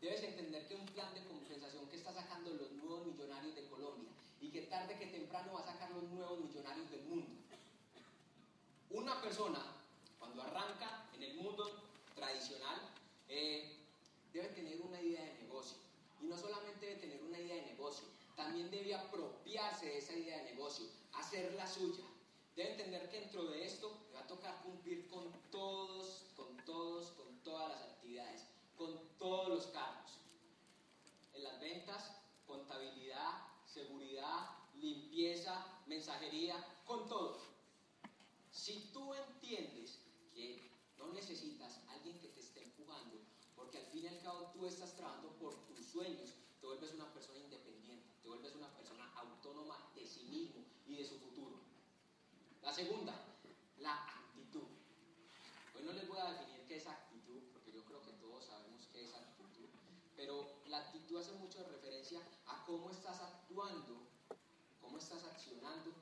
Debes 0.00 0.22
entender 0.22 0.66
que 0.66 0.74
un 0.74 0.86
plan 0.86 1.14
de 1.14 1.24
compensación 1.24 1.86
que 1.88 1.96
está 1.96 2.12
sacando 2.12 2.52
los 2.54 2.72
nuevos 2.72 3.06
millonarios 3.06 3.54
de 3.54 3.68
Colombia 3.68 4.10
y 4.40 4.50
que 4.50 4.62
tarde 4.62 4.98
que 4.98 5.06
temprano 5.06 5.52
va 5.52 5.60
a 5.60 5.72
sacar 5.72 5.90
los 5.90 6.04
nuevos 6.04 6.40
millonarios 6.40 6.90
del 6.90 7.04
mundo 7.04 7.40
una 8.90 9.20
persona, 9.22 9.60
cuando 10.18 10.42
arranca 10.42 11.08
en 11.14 11.22
el 11.22 11.34
mundo 11.34 11.64
tradicional, 12.14 12.80
eh, 13.28 13.76
debe 14.32 14.48
tener 14.48 14.80
una 14.80 15.00
idea 15.00 15.24
de 15.24 15.34
negocio. 15.44 15.76
Y 16.20 16.26
no 16.26 16.36
solamente 16.36 16.86
debe 16.86 17.00
tener 17.00 17.22
una 17.22 17.38
idea 17.38 17.54
de 17.54 17.66
negocio, 17.72 18.06
también 18.40 18.70
debe 18.70 18.94
apropiarse 18.94 19.84
de 19.84 19.98
esa 19.98 20.14
idea 20.14 20.38
de 20.38 20.54
negocio, 20.54 20.86
hacerla 21.12 21.66
suya. 21.66 22.04
Debe 22.56 22.70
entender 22.70 23.10
que 23.10 23.20
dentro 23.20 23.44
de 23.44 23.66
esto 23.66 24.06
le 24.08 24.14
va 24.14 24.20
a 24.20 24.26
tocar 24.26 24.62
cumplir 24.62 25.06
con 25.08 25.30
todos, 25.50 26.24
con 26.34 26.56
todos, 26.64 27.10
con 27.10 27.42
todas 27.42 27.68
las 27.68 27.82
actividades, 27.82 28.46
con 28.78 28.98
todos 29.18 29.48
los 29.50 29.66
cargos. 29.66 30.12
En 31.34 31.42
las 31.42 31.60
ventas, 31.60 32.16
contabilidad, 32.46 33.46
seguridad, 33.66 34.56
limpieza, 34.76 35.82
mensajería, 35.86 36.56
con 36.86 37.06
todo. 37.08 37.42
Si 38.50 38.90
tú 38.90 39.12
entiendes 39.12 39.98
que 40.32 40.62
no 40.96 41.12
necesitas 41.12 41.82
alguien 41.88 42.18
que 42.18 42.28
te 42.28 42.40
esté 42.40 42.62
empujando, 42.62 43.18
porque 43.54 43.76
al 43.76 43.86
fin 43.86 44.04
y 44.04 44.08
al 44.08 44.22
cabo 44.22 44.50
tú 44.54 44.64
estás 44.66 44.96
trabajando 44.96 45.28
por 45.36 45.54
tus 45.66 45.84
sueños, 45.84 46.30
te 46.60 46.66
vuelves 46.66 46.92
una 46.92 47.12
persona 47.12 47.38
independiente, 47.38 48.06
te 48.22 48.28
vuelves 48.28 48.54
una 48.54 48.68
persona 48.74 49.10
autónoma 49.16 49.76
de 49.94 50.06
sí 50.06 50.24
mismo 50.24 50.62
y 50.86 50.96
de 50.96 51.04
su 51.04 51.18
futuro. 51.18 51.56
La 52.62 52.72
segunda, 52.72 53.14
la 53.78 53.94
actitud. 54.04 54.68
Hoy 55.74 55.82
no 55.82 55.92
les 55.92 56.06
voy 56.06 56.18
a 56.18 56.32
definir 56.32 56.66
qué 56.66 56.76
es 56.76 56.86
actitud, 56.86 57.40
porque 57.52 57.72
yo 57.72 57.84
creo 57.86 58.02
que 58.02 58.12
todos 58.12 58.44
sabemos 58.44 58.86
qué 58.92 59.04
es 59.04 59.14
actitud, 59.14 59.68
pero 60.16 60.60
la 60.66 60.78
actitud 60.78 61.18
hace 61.18 61.32
mucho 61.32 61.64
referencia 61.64 62.20
a 62.46 62.64
cómo 62.66 62.90
estás 62.90 63.20
actuando, 63.20 64.06
cómo 64.82 64.98
estás 64.98 65.24
accionando 65.24 65.92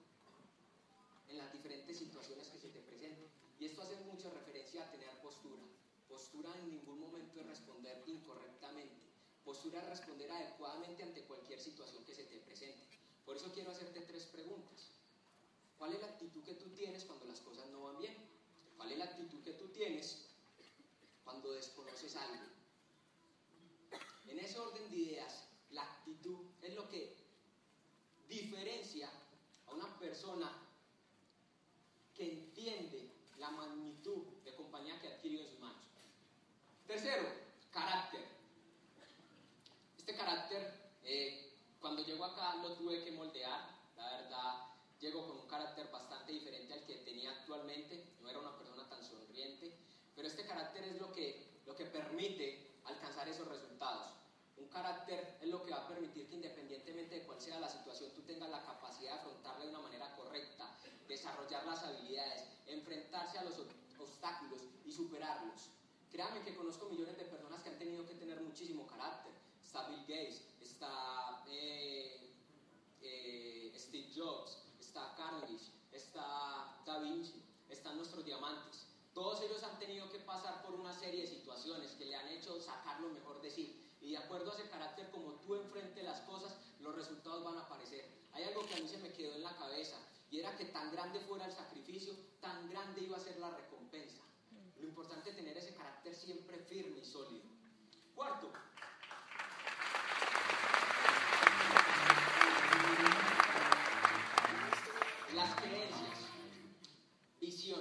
en 1.28 1.38
las 1.38 1.52
diferentes 1.52 1.97
situaciones 1.97 2.49
que 2.49 2.59
se 2.59 2.69
te 2.69 2.80
presenten. 2.80 3.28
Y 3.61 3.66
esto 3.66 3.83
hace 3.83 3.97
mucha 4.00 4.28
referencia 4.30 4.59
a 4.80 4.90
tener 4.90 5.11
postura. 5.20 5.62
Postura 6.08 6.54
en 6.58 6.70
ningún 6.70 7.00
momento 7.00 7.40
es 7.40 7.47
responder 7.47 8.02
incorrectamente. 8.06 8.97
Postura 9.44 9.80
es 9.80 9.88
responder 9.88 10.30
adecuadamente 10.30 11.02
ante 11.02 11.25
cualquier 11.25 11.61
situación 11.61 12.04
que 12.04 12.14
se 12.14 12.25
te 12.25 12.38
presente. 12.38 12.85
Por 13.25 13.37
eso 13.37 13.52
quiero 13.52 13.70
hacerte 13.70 14.00
tres 14.00 14.25
preguntas. 14.26 14.90
¿Cuál 15.78 15.94
es 15.94 16.00
la 16.00 16.08
actitud 16.08 16.42
que 16.42 16.54
tú 16.54 16.70
tienes 16.70 17.04
cuando 17.04 17.26
las 17.26 17.40
cosas 17.40 17.68
no 17.70 17.82
van 17.85 17.99
bien? 17.99 18.16
¿Cuál 18.76 18.92
es 18.92 18.99
la 18.99 19.04
actitud 19.04 19.42
que 19.42 19.52
tú 19.52 19.68
tienes 19.68 20.26
cuando 21.25 21.52
desconoces 21.52 22.16
algo? 22.16 22.42
En 24.26 24.38
ese 24.38 24.58
orden 24.58 24.90
de 24.90 24.97
ideas, 24.97 25.49
la 25.70 25.82
actitud 25.82 26.38
es 26.62 26.75
lo 26.75 26.88
que 26.88 27.16
diferencia 28.28 29.11
a 29.66 29.73
una 29.73 29.99
persona 29.99 30.50
que 32.14 32.32
entiende 32.32 33.11
la 33.38 33.50
magnitud 33.50 34.25
de 34.44 34.54
compañía 34.54 35.00
que 35.00 35.08
ha 35.08 35.14
adquirido 35.14 35.44
en 35.44 35.50
sus 35.50 35.61
manos. 35.61 35.85
Tercero, 36.99 37.28
carácter. 37.71 38.26
Este 39.97 40.17
carácter, 40.17 40.90
eh, 41.05 41.52
cuando 41.81 42.05
llego 42.05 42.25
acá 42.25 42.57
lo 42.57 42.75
tuve 42.75 43.05
que 43.05 43.12
moldear, 43.12 43.71
la 43.97 44.17
verdad, 44.17 44.67
llego 44.99 45.25
con 45.28 45.38
un 45.38 45.47
carácter 45.47 45.88
bastante 45.93 46.33
diferente 46.33 46.73
al 46.75 46.85
que 46.85 46.97
tenía 46.97 47.31
actualmente, 47.31 48.17
no 48.21 48.28
era 48.28 48.40
una 48.40 48.59
persona 48.59 48.88
tan 48.88 49.00
sonriente, 49.05 49.78
pero 50.17 50.26
este 50.26 50.45
carácter 50.45 50.87
es 50.87 51.00
lo 51.00 51.12
que, 51.12 51.61
lo 51.67 51.76
que 51.76 51.85
permite 51.85 52.81
alcanzar 52.85 53.28
esos 53.28 53.47
resultados. 53.47 54.14
Un 54.57 54.67
carácter 54.67 55.38
es 55.40 55.49
lo 55.49 55.62
que 55.62 55.71
va 55.71 55.85
a 55.85 55.88
permitir 55.88 56.28
que 56.28 56.35
independientemente 56.35 57.21
de 57.21 57.26
cuál 57.26 57.40
sea 57.40 57.61
la 57.61 57.69
situación, 57.69 58.11
tú 58.12 58.23
tengas 58.23 58.50
la 58.50 58.64
capacidad 58.64 59.12
de 59.12 59.19
afrontarla 59.21 59.67
de 59.67 59.71
una 59.71 59.83
manera 59.83 60.17
correcta, 60.17 60.76
desarrollar 61.07 61.64
las 61.64 61.81
habilidades, 61.81 62.43
enfrentarse 62.67 63.38
a 63.38 63.45
los 63.45 63.55
obstáculos 64.00 64.62
y 64.85 64.90
superarlos. 64.90 65.77
Créame 66.19 66.43
que 66.43 66.57
conozco 66.57 66.89
millones 66.89 67.17
de 67.17 67.27
personas 67.27 67.63
que 67.63 67.69
han 67.69 67.79
tenido 67.79 68.05
que 68.05 68.15
tener 68.15 68.41
muchísimo 68.41 68.85
carácter. 68.89 69.33
Está 69.63 69.87
Bill 69.87 70.01
Gates, 70.01 70.43
está 70.61 71.45
eh, 71.47 72.35
eh, 73.01 73.73
Steve 73.77 74.11
Jobs, 74.13 74.65
está 74.81 75.15
Carnegie, 75.17 75.61
está 75.93 76.83
Da 76.85 76.99
Vinci, 76.99 77.41
están 77.69 77.99
nuestros 77.99 78.25
diamantes. 78.25 78.89
Todos 79.15 79.41
ellos 79.43 79.63
han 79.63 79.79
tenido 79.79 80.11
que 80.11 80.19
pasar 80.19 80.61
por 80.65 80.75
una 80.75 80.93
serie 80.93 81.21
de 81.21 81.29
situaciones 81.29 81.93
que 81.93 82.07
le 82.07 82.17
han 82.17 82.27
hecho 82.27 82.61
sacar 82.61 83.01
lo 83.01 83.11
mejor 83.11 83.41
de 83.41 83.53
sí. 83.53 83.89
Y 84.01 84.11
de 84.11 84.19
acuerdo 84.19 84.51
a 84.51 84.55
ese 84.55 84.69
carácter, 84.69 85.13
como 85.13 85.35
tú 85.35 85.55
enfrentes 85.55 86.03
las 86.03 86.23
cosas, 86.23 86.53
los 86.81 86.97
resultados 86.97 87.45
van 87.45 87.59
a 87.59 87.61
aparecer. 87.61 88.11
Hay 88.33 88.43
algo 88.43 88.67
que 88.67 88.75
a 88.75 88.81
mí 88.81 88.89
se 88.89 88.99
me 88.99 89.13
quedó 89.13 89.37
en 89.37 89.45
la 89.45 89.57
cabeza 89.57 89.99
y 90.33 90.41
era 90.41 90.57
que 90.57 90.65
tan 90.65 90.91
grande 90.91 91.21
fuera 91.21 91.47
el 91.47 91.53
sacrificio, 91.53 92.13
tan 92.41 92.69
grande 92.69 93.03
iba 93.03 93.17
a 93.17 93.21
ser 93.21 93.39
la 93.39 93.51
recompensa. 93.51 94.27
Lo 94.80 94.87
importante 94.87 95.30
es 95.30 95.37
tener 95.37 95.56
ese 95.56 95.75
carácter 95.75 96.14
siempre 96.14 96.58
firme 96.58 96.99
y 96.99 97.04
sólido. 97.04 97.44
Cuarto, 98.14 98.52
las 105.35 105.54
creencias, 105.56 106.18
visión. 107.40 107.80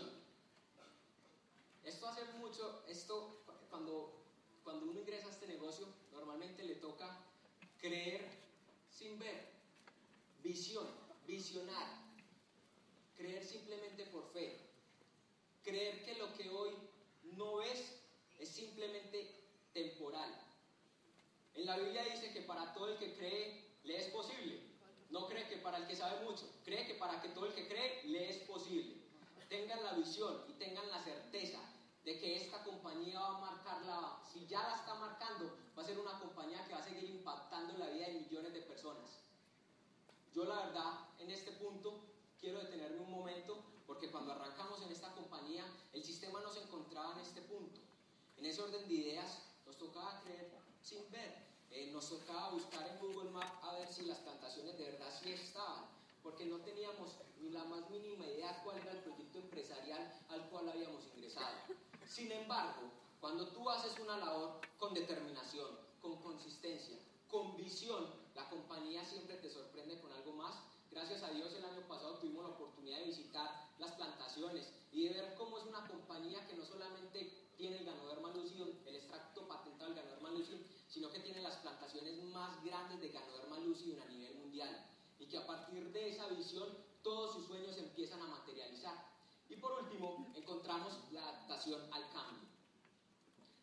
Esto 1.83 2.07
hace 2.07 2.23
mucho, 2.39 2.83
esto 2.87 3.43
cuando, 3.69 4.25
cuando 4.63 4.85
uno 4.85 4.99
ingresa 4.99 5.27
a 5.27 5.31
este 5.31 5.47
negocio, 5.47 5.87
normalmente 6.11 6.63
le 6.63 6.75
toca 6.75 7.19
creer 7.79 8.25
sin 8.91 9.17
ver, 9.19 9.49
visión, 10.43 10.87
visionar, 11.25 11.87
creer 13.15 13.43
simplemente 13.43 14.05
por 14.07 14.31
fe, 14.31 14.59
creer 15.63 16.03
que 16.03 16.15
lo 16.15 16.33
que 16.33 16.49
hoy 16.49 16.86
no 17.37 17.57
ves 17.57 18.01
es 18.39 18.49
simplemente 18.49 19.45
temporal. 19.73 20.29
En 21.53 21.65
la 21.65 21.77
Biblia 21.77 22.03
dice 22.03 22.33
que 22.33 22.41
para 22.41 22.73
todo 22.73 22.89
el 22.89 22.97
que 22.97 23.15
cree 23.15 23.79
le 23.83 23.97
es 23.97 24.07
posible. 24.07 24.61
No 25.09 25.27
cree 25.27 25.47
que 25.47 25.57
para 25.57 25.77
el 25.77 25.87
que 25.87 25.95
sabe 25.95 26.23
mucho, 26.25 26.45
cree 26.65 26.85
que 26.85 26.95
para 26.95 27.21
que 27.21 27.29
todo 27.29 27.45
el 27.45 27.53
que 27.53 27.67
cree 27.67 28.03
le 28.05 28.29
es 28.29 28.37
posible. 28.39 28.97
Tengan 29.47 29.81
la 29.83 29.93
visión 29.93 30.43
y 30.49 30.53
tengan 30.53 30.89
la 30.89 31.01
certeza 31.03 31.59
de 32.03 32.19
que 32.19 32.35
esta 32.35 32.63
compañía 32.63 33.19
va 33.19 33.37
a 33.37 33.39
marcar 33.39 33.85
la, 33.85 34.21
si 34.31 34.45
ya 34.47 34.61
la 34.63 34.75
está 34.75 34.95
marcando, 34.95 35.57
va 35.77 35.83
a 35.83 35.85
ser 35.85 35.97
una 35.97 36.19
compañía 36.19 36.65
que 36.65 36.73
va 36.73 36.79
a 36.79 36.83
seguir 36.83 37.03
impactando 37.09 37.77
la 37.77 37.89
vida 37.89 38.07
de 38.07 38.13
millones 38.13 38.53
de 38.53 38.61
personas. 38.61 39.19
Yo 40.33 40.43
la 40.43 40.65
verdad, 40.65 41.09
en 41.19 41.31
este 41.31 41.51
punto, 41.53 42.01
quiero 42.39 42.59
detenerme 42.59 42.99
un 42.99 43.11
momento, 43.11 43.63
porque 43.87 44.11
cuando 44.11 44.33
arrancamos 44.33 44.81
en 44.81 44.91
esta 44.91 45.13
compañía, 45.13 45.65
el 45.93 46.03
sistema 46.03 46.41
no 46.41 46.51
se 46.51 46.61
encontraba 46.61 47.13
en 47.13 47.19
este 47.21 47.41
punto. 47.41 47.79
En 48.35 48.45
ese 48.45 48.61
orden 48.61 48.85
de 48.87 48.93
ideas, 48.93 49.39
nos 49.65 49.77
tocaba 49.77 50.21
creer 50.21 50.51
sin 50.83 51.09
ver. 51.09 51.47
Eh, 51.71 51.89
nos 51.91 52.09
tocaba 52.09 52.51
buscar 52.51 52.85
en 52.87 52.99
Google 52.99 53.31
Maps 53.31 53.63
a 53.63 53.73
ver 53.73 53.87
si 53.87 54.03
las 54.03 54.19
plantaciones 54.19 54.77
de 54.77 54.91
verdad 54.91 55.07
sí 55.21 55.31
estaban, 55.31 55.85
porque 56.21 56.45
no 56.45 56.57
teníamos 56.59 57.11
ni 57.39 57.49
la 57.49 57.63
más 57.63 57.89
mínima 57.89 58.25
idea 58.25 58.61
cuál 58.63 58.77
era 58.77 58.91
el 58.91 58.99
proyecto 58.99 59.39
empresarial 59.39 60.19
al 60.29 60.49
cual 60.49 60.69
habíamos 60.69 61.03
ingresado. 61.15 61.55
Sin 62.05 62.31
embargo, 62.31 62.91
cuando 63.19 63.47
tú 63.49 63.69
haces 63.69 63.97
una 63.99 64.17
labor 64.17 64.59
con 64.77 64.93
determinación, 64.93 65.67
con 66.01 66.21
consistencia, 66.21 66.97
con 67.29 67.57
visión, 67.57 68.05
la 68.35 68.49
compañía 68.49 69.03
siempre 69.03 69.35
te 69.37 69.49
sorprende 69.49 69.99
con 69.99 70.11
algo 70.11 70.33
más. 70.33 70.55
Gracias 70.91 71.23
a 71.23 71.31
Dios 71.31 71.53
el 71.53 71.65
año 71.65 71.81
pasado 71.87 72.17
tuvimos 72.17 72.43
la 72.43 72.51
oportunidad 72.51 72.99
de 72.99 73.05
visitar 73.05 73.66
las 73.79 73.91
plantaciones 73.93 74.71
y 74.91 75.07
de 75.07 75.13
ver 75.13 75.35
cómo 75.35 75.59
es 75.59 75.65
una 75.65 75.87
compañía 75.87 76.45
que 76.47 76.55
no 76.55 76.65
solamente 76.65 77.51
tiene 77.57 77.77
el 77.77 77.85
Ganoderma 77.85 78.33
lucidum, 78.33 78.69
el 78.85 78.95
extracto 78.95 79.47
patentado 79.47 79.93
del 79.93 80.03
Ganoderma 80.03 80.31
lucidum, 80.31 80.61
sino 80.87 81.11
que 81.11 81.19
tiene 81.19 81.41
las 81.41 81.55
plantaciones 81.57 82.23
más 82.25 82.63
grandes 82.63 82.99
de 83.01 83.09
Ganoderma 83.09 83.59
lucidum 83.59 84.01
a 84.01 84.05
nivel 84.05 84.35
mundial. 84.35 84.85
Y 85.19 85.25
que 85.25 85.37
a 85.37 85.47
partir 85.47 85.91
de 85.91 86.09
esa 86.09 86.27
visión 86.27 86.69
todos 87.01 87.35
sus 87.35 87.47
sueños 87.47 87.77
empiezan 87.77 88.21
a 88.21 88.27
materializar. 88.27 89.11
Y 89.49 89.55
por 89.55 89.71
último, 89.83 90.31
encontramos 90.35 90.93
la 91.11 91.21
adaptación 91.21 91.81
al 91.91 92.09
cambio. 92.11 92.47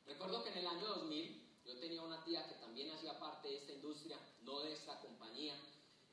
Recuerdo 0.06 0.42
que 0.42 0.50
en 0.50 0.58
el 0.58 0.66
año 0.66 0.86
2000 0.86 1.44
yo 1.64 1.78
tenía 1.78 2.02
una 2.02 2.22
tía 2.24 2.46
que 2.46 2.54
también 2.56 2.90
hacía 2.90 3.18
parte 3.18 3.48
de 3.48 3.56
esta 3.56 3.72
industria, 3.72 4.18
no 4.42 4.60
de 4.60 4.72
esta 4.72 5.00
compañía, 5.00 5.54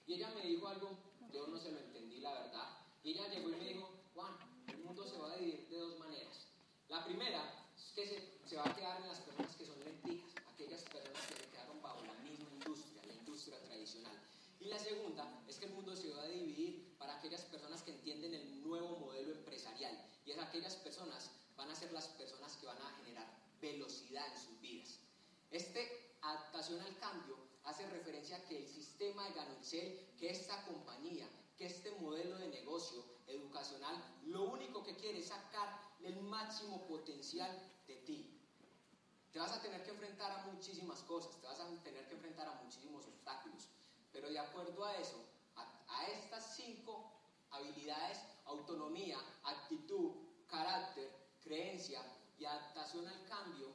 y 0.08 0.13
ella 0.13 0.29
me 0.36 0.46
dijo 0.46 0.67
algo, 0.67 0.98
yo 1.31 1.48
no 1.48 1.60
se 1.60 1.72
lo 1.72 1.79
entendí 1.79 2.20
la 2.20 2.34
verdad, 2.34 2.77
y 3.03 3.12
ella 3.12 3.27
llegó 3.27 3.50
y 3.50 3.55
me 3.55 3.65
dijo, 3.65 3.89
Juan, 4.13 4.38
el 4.67 4.77
mundo 4.79 5.05
se 5.05 5.17
va 5.17 5.31
a 5.31 5.38
dividir 5.38 5.67
de 5.70 5.77
dos 5.77 6.00
maneras. 6.00 6.48
Primera 7.21 7.53
que 7.93 8.07
se, 8.47 8.55
va 8.55 8.65
a 8.65 8.75
quedar 8.75 8.99
en 8.99 9.07
las 9.07 9.19
personas 9.19 9.55
que 9.55 9.63
son 9.63 9.79
lenticas, 9.85 10.33
aquellas 10.51 10.81
personas 10.81 11.21
que 11.27 11.35
se 11.35 11.51
quedaron 11.51 11.79
bajo 11.79 12.03
la 12.03 12.15
misma 12.15 12.49
industria, 12.49 13.05
la 13.05 13.13
industria 13.13 13.61
tradicional. 13.61 14.19
Y 14.59 14.65
la 14.65 14.79
segunda 14.79 15.43
es 15.47 15.57
que 15.57 15.65
el 15.65 15.73
mundo 15.73 15.95
se 15.95 16.10
va 16.10 16.23
a 16.23 16.27
dividir 16.27 16.97
para 16.97 17.19
aquellas 17.19 17.41
personas 17.41 17.84
que 17.84 17.91
entienden 17.91 18.34
el 18.34 18.63
nuevo 18.63 18.97
modelo 18.97 19.36
empresarial. 19.36 20.03
Y 20.25 20.31
es 20.31 20.39
aquellas 20.39 20.75
personas 20.77 21.29
van 21.55 21.69
a 21.69 21.75
ser 21.75 21.91
las 21.93 22.07
personas 22.07 22.57
que 22.57 22.65
van 22.65 22.81
a 22.81 22.89
generar 22.95 23.27
velocidad 23.62 24.25
en 24.34 24.41
sus 24.41 24.60
vidas. 24.60 24.97
Este 25.51 26.15
adaptación 26.23 26.81
al 26.81 26.97
cambio 26.97 27.38
hace 27.65 27.88
referencia 27.91 28.38
a 28.38 28.45
que 28.47 28.63
el 28.63 28.67
sistema 28.67 29.27
de 29.27 29.36
Ganoncel, 29.36 30.15
que 30.17 30.31
esta 30.31 30.65
compañía, 30.65 31.29
que 31.55 31.67
este 31.67 31.91
modelo 32.01 32.39
de 32.39 32.47
negocio 32.47 33.05
educacional, 33.27 33.95
lo 34.25 34.45
único 34.45 34.81
que 34.84 34.95
quiere 34.95 35.19
es 35.19 35.27
sacar 35.27 35.81
el 36.03 36.21
máximo 36.21 36.85
potencial 36.87 37.51
de 37.87 37.95
ti. 37.97 38.37
Te 39.31 39.39
vas 39.39 39.51
a 39.53 39.61
tener 39.61 39.83
que 39.83 39.91
enfrentar 39.91 40.31
a 40.31 40.45
muchísimas 40.47 40.99
cosas, 41.03 41.39
te 41.39 41.47
vas 41.47 41.59
a 41.59 41.83
tener 41.83 42.05
que 42.07 42.15
enfrentar 42.15 42.47
a 42.47 42.61
muchísimos 42.63 43.05
obstáculos, 43.07 43.69
pero 44.11 44.29
de 44.29 44.39
acuerdo 44.39 44.83
a 44.83 44.95
eso, 44.97 45.17
a, 45.55 46.05
estas 46.07 46.55
cinco 46.55 47.11
habilidades, 47.51 48.19
autonomía, 48.45 49.17
actitud, 49.43 50.11
carácter, 50.47 51.09
creencia 51.41 52.01
y 52.37 52.45
adaptación 52.45 53.07
al 53.07 53.25
cambio, 53.25 53.67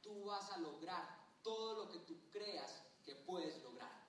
tú 0.00 0.24
vas 0.24 0.50
a 0.52 0.58
lograr 0.58 1.04
todo 1.42 1.84
lo 1.84 1.92
que 1.92 1.98
tú 2.00 2.16
creas 2.30 2.82
que 3.04 3.14
puedes 3.14 3.62
lograr. 3.62 4.05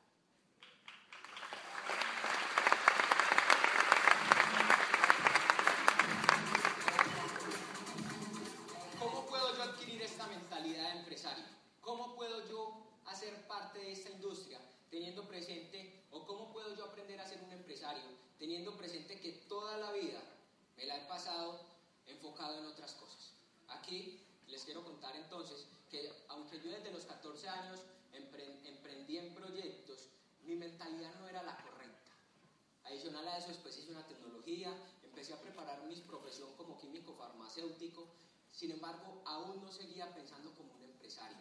Farmacéutico, 37.58 38.08
sin 38.52 38.72
embargo, 38.72 39.22
aún 39.26 39.64
no 39.64 39.72
seguía 39.72 40.14
pensando 40.14 40.54
como 40.56 40.74
un 40.76 40.84
empresario. 40.84 41.38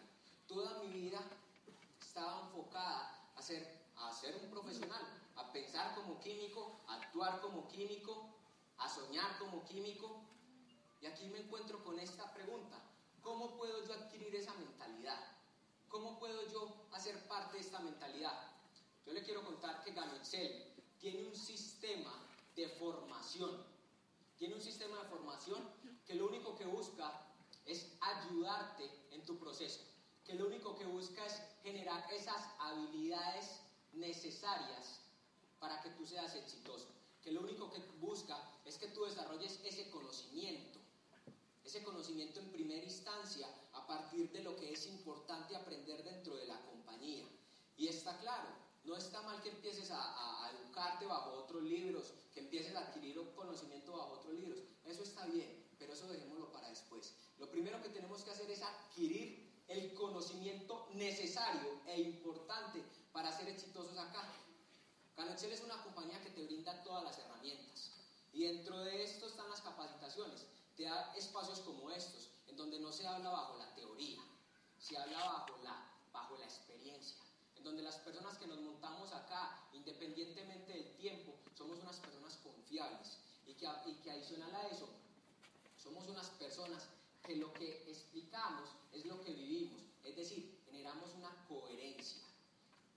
Toda 0.47 0.81
mi 0.83 0.87
vida 0.87 1.19
estaba 2.01 2.41
enfocada 2.41 3.31
a 3.35 3.41
ser, 3.41 3.85
a 3.95 4.11
ser 4.13 4.35
un 4.43 4.49
profesional, 4.49 5.01
a 5.35 5.51
pensar 5.51 5.95
como 5.95 6.19
químico, 6.19 6.79
a 6.87 6.95
actuar 6.95 7.41
como 7.41 7.67
químico, 7.67 8.29
a 8.77 8.89
soñar 8.89 9.37
como 9.37 9.63
químico. 9.65 10.21
Y 11.01 11.05
aquí 11.05 11.27
me 11.27 11.39
encuentro 11.39 11.83
con 11.83 11.99
esta 11.99 12.33
pregunta. 12.33 12.81
¿Cómo 13.21 13.55
puedo 13.57 13.85
yo 13.85 13.93
adquirir 13.93 14.35
esa 14.35 14.53
mentalidad? 14.53 15.19
¿Cómo 15.89 16.17
puedo 16.19 16.47
yo 16.51 16.87
hacer 16.93 17.27
parte 17.27 17.57
de 17.57 17.63
esta 17.63 17.79
mentalidad? 17.79 18.51
Yo 19.05 19.13
le 19.13 19.23
quiero 19.23 19.43
contar 19.43 19.83
que 19.83 19.91
Excel 19.91 20.73
tiene 20.99 21.27
un 21.27 21.35
sistema 21.35 22.13
de 22.55 22.67
formación. 22.69 23.77
Tiene 24.37 24.55
un 24.55 24.61
sistema 24.61 24.97
de 24.97 25.09
formación 25.09 25.76
que 26.07 26.15
lo 26.15 26.27
único 26.27 26.55
que 26.55 26.65
busca 26.65 27.27
es 27.65 27.85
ayudarte 28.01 28.89
en 29.11 29.25
tu 29.25 29.37
proceso 29.37 29.81
que 30.27 30.35
lo 30.35 30.47
único 30.47 30.75
que 30.75 30.85
busca 30.85 31.25
es 31.25 31.41
generar 31.63 32.05
esas 32.11 32.43
habilidades 32.59 33.61
necesarias 33.93 34.99
para 35.57 35.81
que 35.81 35.89
tú 35.91 36.05
seas 36.05 36.35
exitoso, 36.35 36.89
que 37.23 37.31
lo 37.31 37.41
único 37.41 37.71
que 37.71 37.79
busca 38.01 38.37
es 38.65 38.77
que 38.77 38.89
tú 38.89 39.05
desarrolles 39.05 39.61
ese 39.63 39.89
conocimiento, 39.89 40.79
ese 41.63 41.81
conocimiento 41.81 42.41
en 42.41 42.51
primera 42.51 42.83
instancia 42.83 43.47
a 43.71 43.87
partir 43.87 44.29
de 44.33 44.43
lo 44.43 44.57
que 44.57 44.73
es 44.73 44.85
importante 44.87 45.55
aprender 45.55 46.03
dentro 46.03 46.35
de 46.35 46.45
la 46.45 46.59
compañía. 46.65 47.25
Y 47.77 47.87
está 47.87 48.17
claro, 48.19 48.49
no 48.83 48.97
está 48.97 49.21
mal 49.21 49.41
que 49.41 49.49
empieces 49.49 49.91
a, 49.91 50.45
a 50.45 50.51
educarte 50.51 51.05
bajo 51.05 51.31
otros 51.31 51.63
libros, 51.63 52.13
que 52.33 52.41
empieces 52.41 52.75
a 52.75 52.81
adquirir 52.81 53.17
conocimiento 53.33 53.93
bajo 53.93 54.15
otros 54.15 54.33
libros, 54.33 54.59
eso 54.83 55.03
está 55.03 55.25
bien, 55.27 55.63
pero 55.79 55.93
eso 55.93 56.07
dejémoslo 56.07 56.51
para 56.51 56.69
después. 56.69 57.13
Lo 57.39 57.46
primero 57.57 57.81
que 57.81 57.89
tenemos 57.89 58.21
que 58.21 58.29
hacer 58.29 58.51
es 58.51 58.61
adquirir 58.61 59.63
el 59.67 59.95
conocimiento 59.95 60.89
necesario 60.93 61.81
e 61.87 61.99
importante 62.01 62.83
para 63.11 63.35
ser 63.35 63.49
exitosos 63.49 63.97
acá. 63.97 64.31
Excel 65.17 65.53
es 65.53 65.61
una 65.61 65.81
compañía 65.81 66.21
que 66.21 66.29
te 66.29 66.45
brinda 66.45 66.83
todas 66.83 67.03
las 67.03 67.17
herramientas 67.17 67.93
y 68.31 68.43
dentro 68.43 68.77
de 68.85 69.03
esto 69.03 69.25
están 69.25 69.49
las 69.49 69.61
capacitaciones. 69.61 70.45
Te 70.75 70.83
da 70.83 71.15
espacios 71.15 71.61
como 71.61 71.89
estos, 71.89 72.29
en 72.47 72.57
donde 72.57 72.79
no 72.79 72.91
se 72.91 73.07
habla 73.07 73.31
bajo 73.31 73.57
la 73.57 73.73
teoría, 73.73 74.21
se 74.77 74.95
habla 74.95 75.17
bajo 75.17 75.57
la, 75.63 75.83
bajo 76.13 76.37
la 76.37 76.45
experiencia, 76.45 77.17
en 77.55 77.63
donde 77.63 77.81
las 77.81 77.97
personas 77.97 78.37
que 78.37 78.45
nos 78.45 78.59
montamos 78.61 79.11
acá, 79.13 79.67
independientemente 79.73 80.73
del 80.73 80.95
tiempo, 80.97 81.33
somos 81.55 81.79
unas 81.79 81.97
personas 81.97 82.37
confiables 82.37 83.17
y 83.47 83.53
que, 83.55 83.67
y 83.87 83.93
que 83.95 84.11
adicional 84.11 84.53
a 84.53 84.67
eso, 84.67 84.87
somos 85.75 86.07
unas 86.07 86.29
personas 86.31 86.87
que 87.27 87.35
lo 87.35 87.53
que 87.53 87.83
explicamos 87.91 88.69
es 88.93 89.05
lo 89.05 89.19
que 89.21 89.33
vivimos, 89.33 89.81
es 90.05 90.15
decir, 90.15 90.61
generamos 90.65 91.13
una 91.15 91.45
coherencia. 91.49 92.23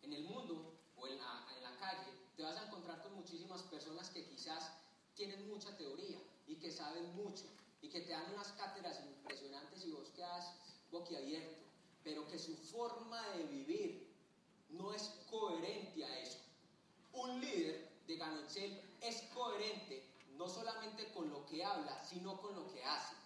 En 0.03 0.13
el 0.13 0.23
mundo 0.23 0.73
o 0.97 1.07
en 1.09 1.19
la, 1.19 1.77
calle 1.81 2.13
te 2.37 2.43
vas 2.43 2.57
a 2.59 2.67
encontrar 2.67 3.03
con 3.03 3.15
muchísimas 3.15 3.63
personas 3.65 4.11
que 4.11 4.25
quizás 4.27 4.71
tienen 5.15 5.49
mucha 5.49 5.77
teoría 5.77 6.19
y 6.47 6.57
que 6.57 6.71
saben 6.71 7.13
mucho 7.17 7.45
y 7.83 7.89
que 7.89 8.03
te 8.03 8.13
dan 8.13 8.33
unas 8.33 8.53
cátedras 8.53 9.01
impresionantes 9.05 9.85
y 9.85 9.91
vos 9.91 10.11
quedas 10.11 10.55
boquiabierto, 10.93 11.63
pero 12.05 12.29
que 12.29 12.39
su 12.39 12.55
forma 12.55 13.27
de 13.31 13.45
vivir 13.45 14.15
no 14.69 14.93
es 14.93 15.03
coherente 15.29 16.05
a 16.05 16.19
eso. 16.21 16.39
Un 17.15 17.41
líder 17.41 17.91
de 18.07 18.17
Ganexel 18.17 18.81
es 19.01 19.23
coherente 19.35 20.05
no 20.37 20.49
solamente 20.49 21.11
con 21.13 21.31
lo 21.31 21.45
que 21.47 21.65
habla, 21.65 22.05
sino 22.05 22.41
con 22.41 22.55
lo 22.55 22.71
que 22.73 22.85
hace. 22.85 23.20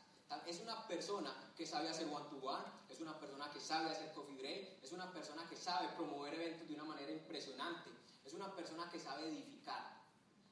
Es 0.47 0.61
una 0.61 0.87
persona 0.87 1.33
que 1.57 1.67
sabe 1.67 1.89
hacer 1.89 2.07
one-to-one, 2.07 2.65
es 2.89 3.01
una 3.01 3.19
persona 3.19 3.51
que 3.51 3.61
sabe 3.61 3.91
hacer 3.91 4.13
coffee 4.13 4.37
break, 4.37 4.83
es 4.83 4.93
una 4.93 5.13
persona 5.13 5.49
que 5.49 5.57
sabe 5.57 5.89
promover 5.97 6.35
eventos 6.35 6.69
de 6.69 6.75
una 6.75 6.85
manera 6.85 7.13
impresionante, 7.13 7.91
es 8.25 8.33
una 8.33 8.55
persona 8.55 8.89
que 8.91 8.99
sabe 8.99 9.29
edificar. 9.29 10.03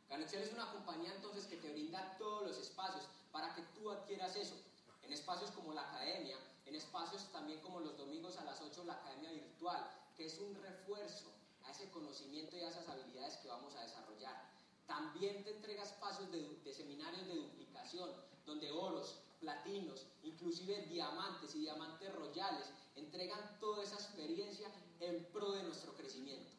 Ganexel 0.08 0.42
es 0.42 0.52
una 0.52 0.70
compañía 0.70 1.12
entonces 1.14 1.46
que 1.46 1.56
te 1.56 1.72
brinda 1.72 2.16
todos 2.18 2.48
los 2.48 2.58
espacios 2.58 3.08
para 3.30 3.54
que 3.54 3.62
tú 3.74 3.90
adquieras 3.90 4.36
eso. 4.36 4.54
En 5.02 5.12
espacios 5.12 5.50
como 5.50 5.72
la 5.72 5.88
academia, 5.88 6.36
en 6.66 6.74
espacios 6.74 7.30
también 7.32 7.60
como 7.60 7.80
los 7.80 7.96
domingos 7.96 8.36
a 8.36 8.44
las 8.44 8.60
8 8.60 8.84
la 8.84 8.94
academia 8.94 9.32
virtual, 9.32 9.90
que 10.16 10.26
es 10.26 10.38
un 10.38 10.54
refuerzo 10.54 11.32
a 11.64 11.70
ese 11.70 11.90
conocimiento 11.90 12.56
y 12.56 12.60
a 12.60 12.68
esas 12.68 12.88
habilidades 12.88 13.36
que 13.36 13.48
vamos 13.48 13.74
a 13.74 13.82
desarrollar. 13.82 14.50
También 14.86 15.42
te 15.44 15.50
entrega 15.50 15.82
espacios 15.82 16.30
de, 16.30 16.60
de 16.62 16.72
seminarios 16.72 17.26
de 17.26 17.36
duplicación, 17.36 18.10
donde 18.44 18.70
oros, 18.70 19.20
platinos, 19.42 20.06
inclusive 20.22 20.86
diamantes 20.86 21.54
y 21.56 21.60
diamantes 21.60 22.14
royales 22.14 22.70
entregan 22.94 23.58
toda 23.58 23.82
esa 23.82 23.96
experiencia 23.96 24.72
en 25.00 25.24
pro 25.32 25.50
de 25.50 25.64
nuestro 25.64 25.92
crecimiento. 25.94 26.50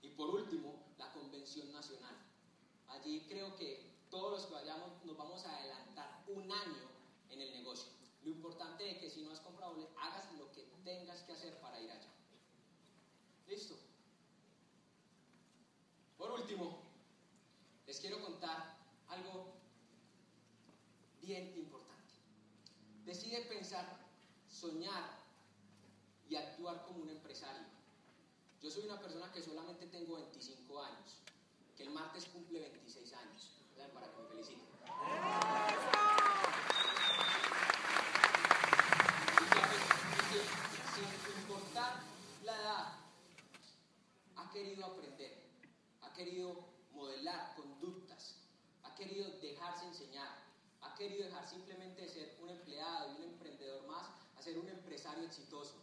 Y 0.00 0.08
por 0.08 0.30
último, 0.30 0.86
la 0.98 1.12
Convención 1.12 1.70
Nacional. 1.70 2.16
Allí 2.88 3.20
creo 3.28 3.54
que 3.56 3.94
todos 4.10 4.32
los 4.32 4.46
que 4.46 4.54
vayamos 4.54 5.04
nos 5.04 5.16
vamos 5.16 5.44
a 5.44 5.56
adelantar 5.58 6.24
un 6.28 6.50
año 6.50 6.88
en 7.30 7.40
el 7.42 7.52
negocio. 7.52 7.92
Lo 8.22 8.30
importante 8.30 8.90
es 8.90 8.98
que 8.98 9.10
si 9.10 9.22
no 9.22 9.30
has 9.30 9.40
comprado, 9.40 9.90
hagas 9.98 10.32
lo 10.38 10.50
que 10.52 10.62
tengas 10.82 11.20
que 11.22 11.32
hacer 11.32 11.60
para 11.60 11.78
ir 11.78 11.90
allá. 11.90 12.10
¿Listo? 13.46 13.76
Por 16.16 16.30
último, 16.30 16.78
les 17.86 18.00
quiero 18.00 18.18
contar 18.22 18.78
algo 19.08 19.52
bien 21.20 21.54
importante. 21.56 21.84
Decide 23.34 23.52
pensar, 23.52 23.84
soñar 24.48 25.10
y 26.28 26.36
actuar 26.36 26.84
como 26.84 27.02
un 27.02 27.10
empresario. 27.10 27.66
Yo 28.62 28.70
soy 28.70 28.84
una 28.84 29.00
persona 29.00 29.32
que 29.32 29.42
solamente 29.42 29.88
tengo 29.88 30.14
25 30.14 30.80
años, 30.80 31.16
que 31.76 31.82
el 31.82 31.90
martes 31.90 32.26
cumple 32.26 32.60
26 32.60 33.12
años 33.14 33.50
para 33.92 34.06
que 34.06 34.22
me 34.22 34.28
feliciten. 34.28 34.68
sin 40.94 41.40
importar 41.42 42.04
la 42.44 42.54
edad, 42.56 42.92
ha 44.36 44.50
querido 44.52 44.86
aprender, 44.86 45.42
ha 46.02 46.12
querido 46.12 46.68
modelar 46.92 47.56
conductas, 47.56 48.36
ha 48.84 48.94
querido 48.94 49.28
dejarse 49.40 49.86
enseñar, 49.86 50.44
ha 50.84 50.94
querido 50.96 51.24
dejar 51.24 51.48
simplemente 51.48 52.02
de 52.02 52.08
ser 52.08 52.36
un 52.40 52.50
empleado 52.50 53.12
y 53.12 53.16
un 53.16 53.22
emprendedor 53.24 53.86
más 53.86 54.06
a 54.36 54.42
ser 54.42 54.58
un 54.58 54.68
exitoso. 55.24 55.74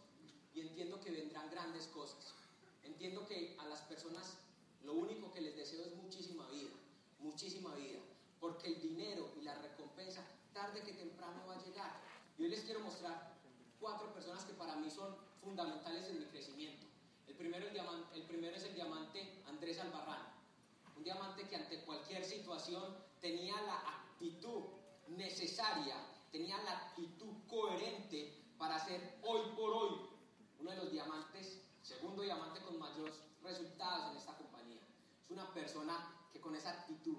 Y 0.54 0.60
entiendo 0.60 1.00
que 1.00 1.10
vendrán 1.10 1.50
grandes 1.50 1.86
cosas. 1.88 2.34
Entiendo 2.84 3.26
que 3.26 3.56
a 3.58 3.66
las 3.66 3.80
personas 3.82 4.38
lo 4.84 4.94
único 4.94 5.32
que 5.32 5.40
les 5.40 5.56
deseo 5.56 5.84
es 5.84 5.94
muchísima 5.96 6.48
vida 6.50 6.70
muchísima 7.22 7.74
vida, 7.74 8.00
porque 8.40 8.68
el 8.68 8.80
dinero 8.80 9.32
y 9.40 9.42
la 9.42 9.54
recompensa 9.54 10.24
tarde 10.52 10.82
que 10.82 10.92
temprano 10.92 11.46
va 11.46 11.54
a 11.54 11.64
llegar. 11.64 12.00
Y 12.36 12.44
hoy 12.44 12.50
les 12.50 12.60
quiero 12.60 12.80
mostrar 12.80 13.34
cuatro 13.80 14.12
personas 14.12 14.44
que 14.44 14.52
para 14.54 14.76
mí 14.76 14.90
son 14.90 15.16
fundamentales 15.40 16.08
en 16.08 16.18
mi 16.18 16.26
crecimiento. 16.26 16.86
El 17.26 17.34
primero, 17.34 17.66
el, 17.66 17.72
diamante, 17.72 18.16
el 18.16 18.22
primero 18.24 18.56
es 18.56 18.64
el 18.64 18.74
diamante 18.74 19.42
Andrés 19.46 19.78
Albarrán, 19.78 20.34
un 20.96 21.04
diamante 21.04 21.48
que 21.48 21.56
ante 21.56 21.84
cualquier 21.84 22.24
situación 22.24 22.96
tenía 23.20 23.60
la 23.62 23.78
actitud 23.98 24.64
necesaria, 25.08 25.96
tenía 26.30 26.60
la 26.62 26.72
actitud 26.72 27.32
coherente 27.48 28.41
para 28.62 28.78
ser 28.78 29.18
hoy 29.24 29.40
por 29.56 29.72
hoy 29.72 29.90
uno 30.60 30.70
de 30.70 30.76
los 30.76 30.92
diamantes, 30.92 31.60
segundo 31.82 32.22
diamante 32.22 32.60
con 32.60 32.78
mayores 32.78 33.16
resultados 33.42 34.12
en 34.12 34.16
esta 34.18 34.36
compañía. 34.36 34.80
Es 35.20 35.30
una 35.30 35.52
persona 35.52 36.28
que 36.32 36.40
con 36.40 36.54
esa 36.54 36.70
actitud 36.70 37.18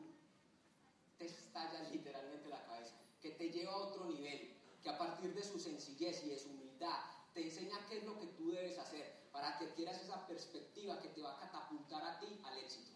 te 1.17 1.25
estalla 1.25 1.89
literalmente 1.89 2.47
la 2.47 2.63
cabeza, 2.63 2.95
que 3.21 3.31
te 3.31 3.49
lleva 3.49 3.73
a 3.73 3.77
otro 3.77 4.05
nivel, 4.05 4.55
que 4.81 4.89
a 4.89 4.97
partir 4.97 5.33
de 5.33 5.43
su 5.43 5.59
sencillez 5.59 6.23
y 6.23 6.29
de 6.29 6.39
su 6.39 6.49
humildad 6.49 6.97
te 7.33 7.43
enseña 7.43 7.85
qué 7.89 7.97
es 7.97 8.05
lo 8.05 8.17
que 8.17 8.27
tú 8.27 8.51
debes 8.51 8.79
hacer 8.79 9.27
para 9.33 9.57
que 9.57 9.65
adquieras 9.65 10.01
esa 10.01 10.25
perspectiva 10.25 11.01
que 11.01 11.09
te 11.09 11.21
va 11.21 11.35
a 11.35 11.39
catapultar 11.41 12.05
a 12.05 12.19
ti 12.19 12.39
al 12.41 12.57
éxito. 12.59 12.93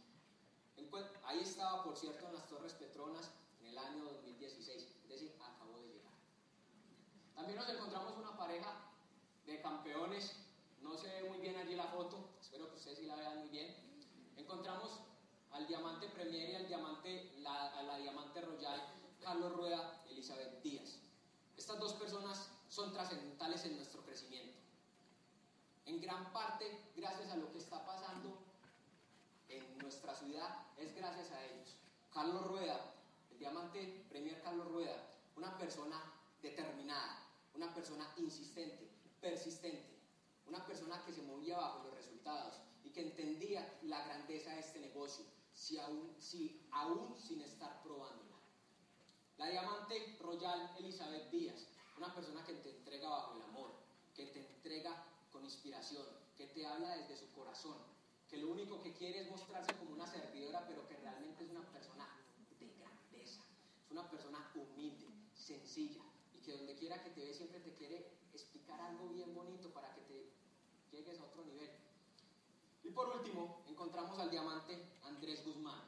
Ahí 1.26 1.42
estaba, 1.42 1.84
por 1.84 1.98
cierto, 1.98 2.26
en 2.28 2.36
las 2.36 2.48
Torres 2.48 2.72
Petronas 2.76 3.30
en 3.60 3.68
el 3.68 3.78
año 3.78 4.06
2016, 4.06 4.84
es 5.04 5.10
decir, 5.10 5.36
acabó 5.42 5.80
de 5.80 5.88
llegar. 5.90 6.14
También 7.38 7.60
nos 7.60 7.70
encontramos 7.70 8.18
una 8.18 8.36
pareja 8.36 8.74
de 9.46 9.62
campeones, 9.62 10.36
no 10.82 10.98
se 10.98 11.08
ve 11.08 11.30
muy 11.30 11.38
bien 11.38 11.56
allí 11.56 11.76
la 11.76 11.86
foto, 11.86 12.32
espero 12.42 12.68
que 12.72 12.78
ustedes 12.78 12.98
sí 12.98 13.06
la 13.06 13.16
vean 13.16 13.38
muy 13.38 13.50
bien. 13.50 13.76
Encontramos 14.36 15.02
al 15.52 15.68
diamante 15.68 16.10
Premier 16.10 16.50
y 16.50 16.56
al 16.56 16.68
diamante, 16.68 17.32
la, 17.38 17.78
a 17.78 17.84
la 17.84 17.98
diamante 18.00 18.42
Royal, 18.42 18.82
Carlos 19.22 19.54
Rueda 19.54 20.04
Elizabeth 20.10 20.64
Díaz. 20.64 20.98
Estas 21.56 21.80
dos 21.80 21.94
personas 21.94 22.50
son 22.70 22.92
trascendentales 22.92 23.64
en 23.66 23.76
nuestro 23.76 24.02
crecimiento. 24.02 24.58
En 25.86 26.02
gran 26.02 26.34
parte, 26.34 26.92
gracias 26.96 27.32
a 27.32 27.38
lo 27.38 27.52
que 27.52 27.60
está 27.60 27.86
pasando 27.86 28.36
en 29.48 29.78
nuestra 29.78 30.16
ciudad, 30.16 30.66
es 30.76 30.96
gracias 30.96 31.30
a 31.32 31.46
ellos. 31.46 31.76
Carlos 32.12 32.48
Rueda, 32.48 32.96
el 33.30 33.38
diamante 33.38 34.06
Premier 34.10 34.42
Carlos 34.42 34.68
Rueda, 34.70 35.08
una 35.36 35.56
persona 35.56 36.02
determinada, 36.42 37.27
una 37.58 37.74
persona 37.74 38.08
insistente, 38.18 38.88
persistente, 39.20 39.98
una 40.48 40.64
persona 40.66 41.04
que 41.04 41.12
se 41.12 41.24
movía 41.24 41.58
bajo 41.58 41.84
los 41.86 41.96
resultados 41.96 42.62
y 42.84 42.92
que 42.92 43.02
entendía 43.02 43.80
la 43.84 44.06
grandeza 44.06 44.54
de 44.54 44.60
este 44.60 44.80
negocio, 44.80 45.26
si 45.54 45.78
aún, 45.80 46.16
si, 46.20 46.62
aún 46.72 47.20
sin 47.20 47.42
estar 47.42 47.82
probándola. 47.82 48.38
La 49.38 49.48
diamante 49.48 50.18
Royal 50.20 50.76
Elizabeth 50.78 51.32
Díaz, 51.32 51.68
una 51.98 52.14
persona 52.14 52.46
que 52.46 52.54
te 52.54 52.78
entrega 52.78 53.10
bajo 53.10 53.36
el 53.36 53.42
amor, 53.42 53.74
que 54.16 54.28
te 54.28 54.40
entrega 54.40 55.06
con 55.32 55.44
inspiración, 55.44 56.06
que 56.38 56.46
te 56.48 56.66
habla 56.66 56.96
desde 56.96 57.18
su 57.18 57.34
corazón, 57.34 57.78
que 58.30 58.38
lo 58.38 58.52
único 58.52 58.82
que 58.84 58.94
quiere 58.94 59.22
es 59.22 59.32
mostrarse 59.32 59.76
como 59.78 59.94
una 59.94 60.06
servidora, 60.06 60.66
pero 60.68 60.88
que 60.88 60.96
realmente 60.98 61.44
es 61.44 61.50
una 61.50 61.68
persona 61.72 62.08
de 62.60 62.68
grandeza, 62.80 63.42
es 63.86 63.92
una 63.92 64.10
persona 64.10 64.52
humilde, 64.54 65.08
sencilla, 65.34 66.04
que 66.48 66.56
donde 66.56 66.76
quiera 66.76 67.04
que 67.04 67.10
te 67.10 67.26
ve 67.26 67.34
siempre 67.34 67.60
te 67.60 67.74
quiere 67.74 68.10
explicar 68.34 68.80
algo 68.80 69.10
bien 69.10 69.36
bonito 69.36 69.70
para 69.74 69.94
que 69.94 70.00
te 70.04 70.32
llegues 70.94 71.20
a 71.20 71.26
otro 71.26 71.44
nivel. 71.44 71.70
Y 72.86 72.90
por 72.92 73.10
último, 73.18 73.66
encontramos 73.68 74.18
al 74.18 74.32
diamante 74.32 74.82
Andrés 75.04 75.46
Guzmán. 75.46 75.82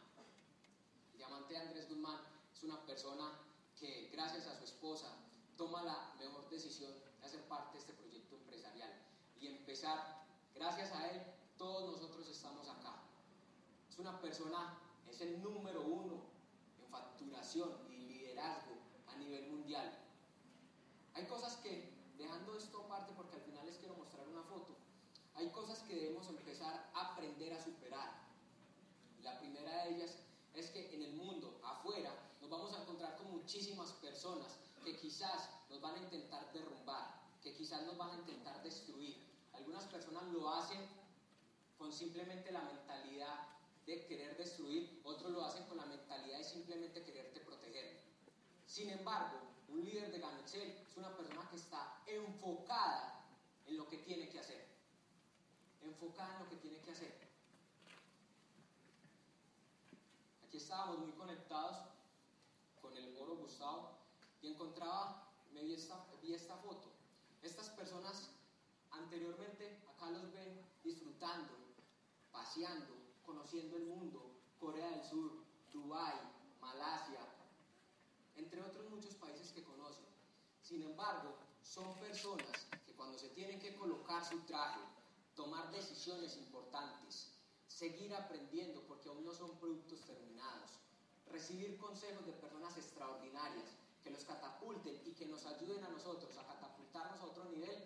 El 1.14 1.18
diamante 1.18 1.56
Andrés 1.56 1.88
Guzmán 1.88 2.20
es 2.54 2.62
una 2.64 2.86
persona 2.86 3.40
que 3.80 4.10
gracias 4.12 4.48
a 4.48 4.58
su 4.58 4.66
esposa 4.66 5.08
toma 5.56 5.82
la 5.84 6.14
mejor 6.20 6.50
decisión 6.50 6.92
de 7.22 7.26
hacer 7.26 7.42
parte 7.48 7.76
de 7.76 7.80
este 7.80 7.94
proyecto 7.94 8.36
empresarial 8.36 8.94
y 9.40 9.48
empezar, 9.48 10.26
gracias 10.54 10.92
a 10.92 11.08
él, 11.08 11.22
todos 11.58 11.90
nosotros 11.90 12.28
estamos 12.28 12.68
acá. 12.68 12.98
Es 13.90 13.98
una 13.98 14.20
persona, 14.20 14.78
es 15.10 15.22
el 15.22 15.42
número 15.42 15.84
uno 15.84 16.20
en 16.84 16.92
facturación 16.92 17.72
y 17.90 17.96
liderazgo 17.96 18.76
a 19.08 19.16
nivel 19.16 19.50
mundial. 19.52 19.99
Hay 21.20 21.26
cosas 21.26 21.58
que, 21.58 21.92
dejando 22.18 22.56
esto 22.56 22.80
aparte 22.80 23.12
porque 23.12 23.36
al 23.36 23.42
final 23.42 23.66
les 23.66 23.76
quiero 23.76 23.94
mostrar 23.96 24.26
una 24.30 24.42
foto, 24.44 24.78
hay 25.36 25.50
cosas 25.50 25.80
que 25.80 25.94
debemos 25.94 26.30
empezar 26.30 26.90
a 26.94 27.12
aprender 27.12 27.52
a 27.52 27.62
superar. 27.62 28.22
La 29.22 29.38
primera 29.38 29.84
de 29.84 29.96
ellas 29.96 30.16
es 30.54 30.70
que 30.70 30.96
en 30.96 31.04
el 31.04 31.16
mundo, 31.18 31.60
afuera, 31.62 32.16
nos 32.40 32.50
vamos 32.50 32.74
a 32.74 32.84
encontrar 32.84 33.18
con 33.18 33.32
muchísimas 33.32 33.92
personas 34.00 34.60
que 34.82 34.96
quizás 34.96 35.50
nos 35.70 35.82
van 35.82 35.96
a 35.96 36.04
intentar 36.04 36.54
derrumbar, 36.54 37.22
que 37.44 37.54
quizás 37.54 37.82
nos 37.82 37.98
van 37.98 38.12
a 38.12 38.20
intentar 38.20 38.64
destruir. 38.64 39.18
Algunas 39.52 39.84
personas 39.88 40.24
lo 40.32 40.50
hacen 40.50 40.80
con 41.78 41.92
simplemente 41.92 42.50
la 42.50 42.62
mentalidad 42.62 43.46
de 43.86 44.06
querer 44.06 44.38
destruir, 44.38 45.02
otros 45.04 45.34
lo 45.34 45.44
hacen 45.44 45.66
con 45.66 45.76
la 45.76 45.86
mentalidad 45.86 46.38
de 46.38 46.46
simplemente 46.46 47.04
quererte 47.04 47.42
proteger. 47.42 48.00
Sin 48.66 48.90
embargo, 48.90 49.50
un 49.72 49.84
líder 49.84 50.12
de 50.12 50.20
Ganexel 50.20 50.70
es 50.88 50.89
una 51.00 51.16
persona 51.16 51.48
que 51.50 51.56
está 51.56 52.02
enfocada 52.06 53.26
en 53.66 53.78
lo 53.78 53.88
que 53.88 53.98
tiene 54.00 54.30
que 54.30 54.40
hacer 54.40 54.70
enfocada 55.82 56.34
en 56.36 56.44
lo 56.44 56.50
que 56.50 56.56
tiene 56.58 56.80
que 56.82 56.92
hacer. 56.92 57.14
Aquí 60.46 60.58
estábamos 60.58 61.00
muy 61.00 61.12
conectados 61.12 61.78
con 62.82 62.96
el 62.96 63.18
oro 63.18 63.36
Gustavo 63.38 63.98
y 64.42 64.48
encontraba, 64.48 65.32
me 65.52 65.64
vi 65.64 65.74
esta, 65.74 66.06
vi 66.22 66.34
esta 66.34 66.56
foto. 66.58 66.92
Estas 67.42 67.70
personas 67.70 68.32
anteriormente 68.92 69.82
acá 69.90 70.10
los 70.10 70.32
ven 70.34 70.66
disfrutando, 70.84 71.54
paseando, 72.32 72.94
conociendo 73.26 73.78
el 73.78 73.86
mundo, 73.86 74.42
Corea 74.60 74.90
del 74.90 75.04
Sur, 75.04 75.44
Dubái, 75.72 76.20
Malasia, 76.60 77.22
entre 78.36 78.62
otros 78.62 78.90
muchos 78.90 79.16
países 79.16 79.52
que 79.52 79.64
conocen. 79.64 80.09
Sin 80.70 80.84
embargo, 80.84 81.34
son 81.64 81.96
personas 81.96 82.68
que 82.86 82.94
cuando 82.94 83.18
se 83.18 83.30
tienen 83.30 83.60
que 83.60 83.74
colocar 83.76 84.24
su 84.24 84.38
traje, 84.42 84.80
tomar 85.36 85.72
decisiones 85.72 86.38
importantes, 86.38 87.32
seguir 87.66 88.14
aprendiendo 88.14 88.84
porque 88.84 89.10
aún 89.10 89.26
no 89.26 89.34
son 89.34 89.58
productos 89.58 90.00
terminados, 90.02 90.70
recibir 91.32 91.76
consejos 91.80 92.24
de 92.24 92.34
personas 92.34 92.78
extraordinarias 92.78 93.66
que 94.04 94.12
los 94.12 94.24
catapulten 94.26 95.02
y 95.08 95.14
que 95.14 95.26
nos 95.26 95.44
ayuden 95.48 95.84
a 95.86 95.90
nosotros 95.90 96.38
a 96.38 96.46
catapultarnos 96.46 97.20
a 97.20 97.26
otro 97.26 97.46
nivel, 97.46 97.84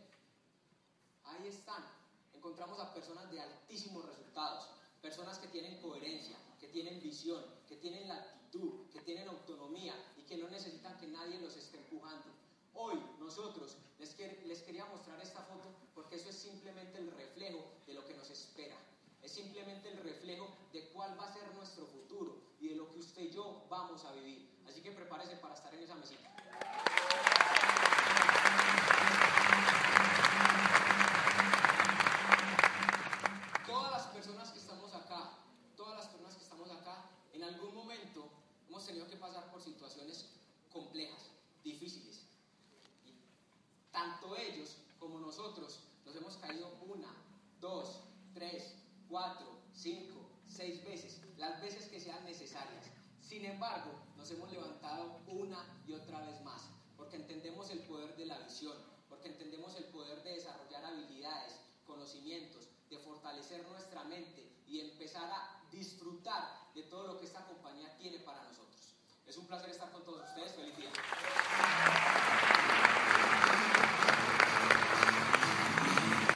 ahí 1.24 1.48
están. 1.48 1.86
Encontramos 2.34 2.82
a 2.82 2.93
personas 2.93 3.32
de 3.32 3.39
altísimos 3.39 4.04
resultados, 4.04 4.67
personas 5.02 5.39
que 5.39 5.48
tienen 5.48 5.82
coherencia, 5.82 6.36
que 6.60 6.67
tienen 6.67 7.02
visión, 7.02 7.46
que 7.65 7.78
tienen 7.78 8.10
la 8.10 8.15
actitud, 8.15 8.89
que 8.91 9.00
tienen 9.00 9.30
autonomía 9.30 9.96
y 10.17 10.24
que 10.24 10.36
no 10.36 10.50
necesitan 10.50 10.98
que 10.98 11.08
nadie 11.08 11.39
los 11.39 11.56
esté 11.56 11.78
empujando. 11.78 12.33
Hoy 12.76 13.00
nosotros 13.20 13.78
les, 14.00 14.62
quería 14.64 14.86
mostrar 14.86 15.20
esta 15.22 15.42
foto 15.42 15.70
porque 15.94 16.16
eso 16.16 16.30
es 16.30 16.36
simplemente 16.36 16.98
el 16.98 17.12
reflejo 17.12 17.64
de 17.86 17.94
lo 17.94 18.06
que 18.06 18.16
nos 18.16 18.30
espera. 18.30 18.76
Es 19.22 19.32
simplemente 19.32 19.90
el 19.90 19.98
reflejo 19.98 20.48
de 20.74 20.90
cuál 20.90 21.18
va 21.20 21.28
a 21.28 21.34
ser 21.34 21.44
nuestro 21.56 21.86
futuro 21.86 22.36
y 22.60 22.70
de 22.70 22.76
lo 22.76 22.92
que 22.92 23.00
usted 23.00 23.22
y 23.22 23.32
yo 23.32 23.64
vamos 23.70 24.04
a 24.06 24.14
vivir. 24.14 24.50
Así 24.68 24.82
que 24.82 24.92
prepárese 24.92 25.36
para 25.38 25.54
estar 25.54 25.74
en 25.74 25.84
esa 25.84 25.93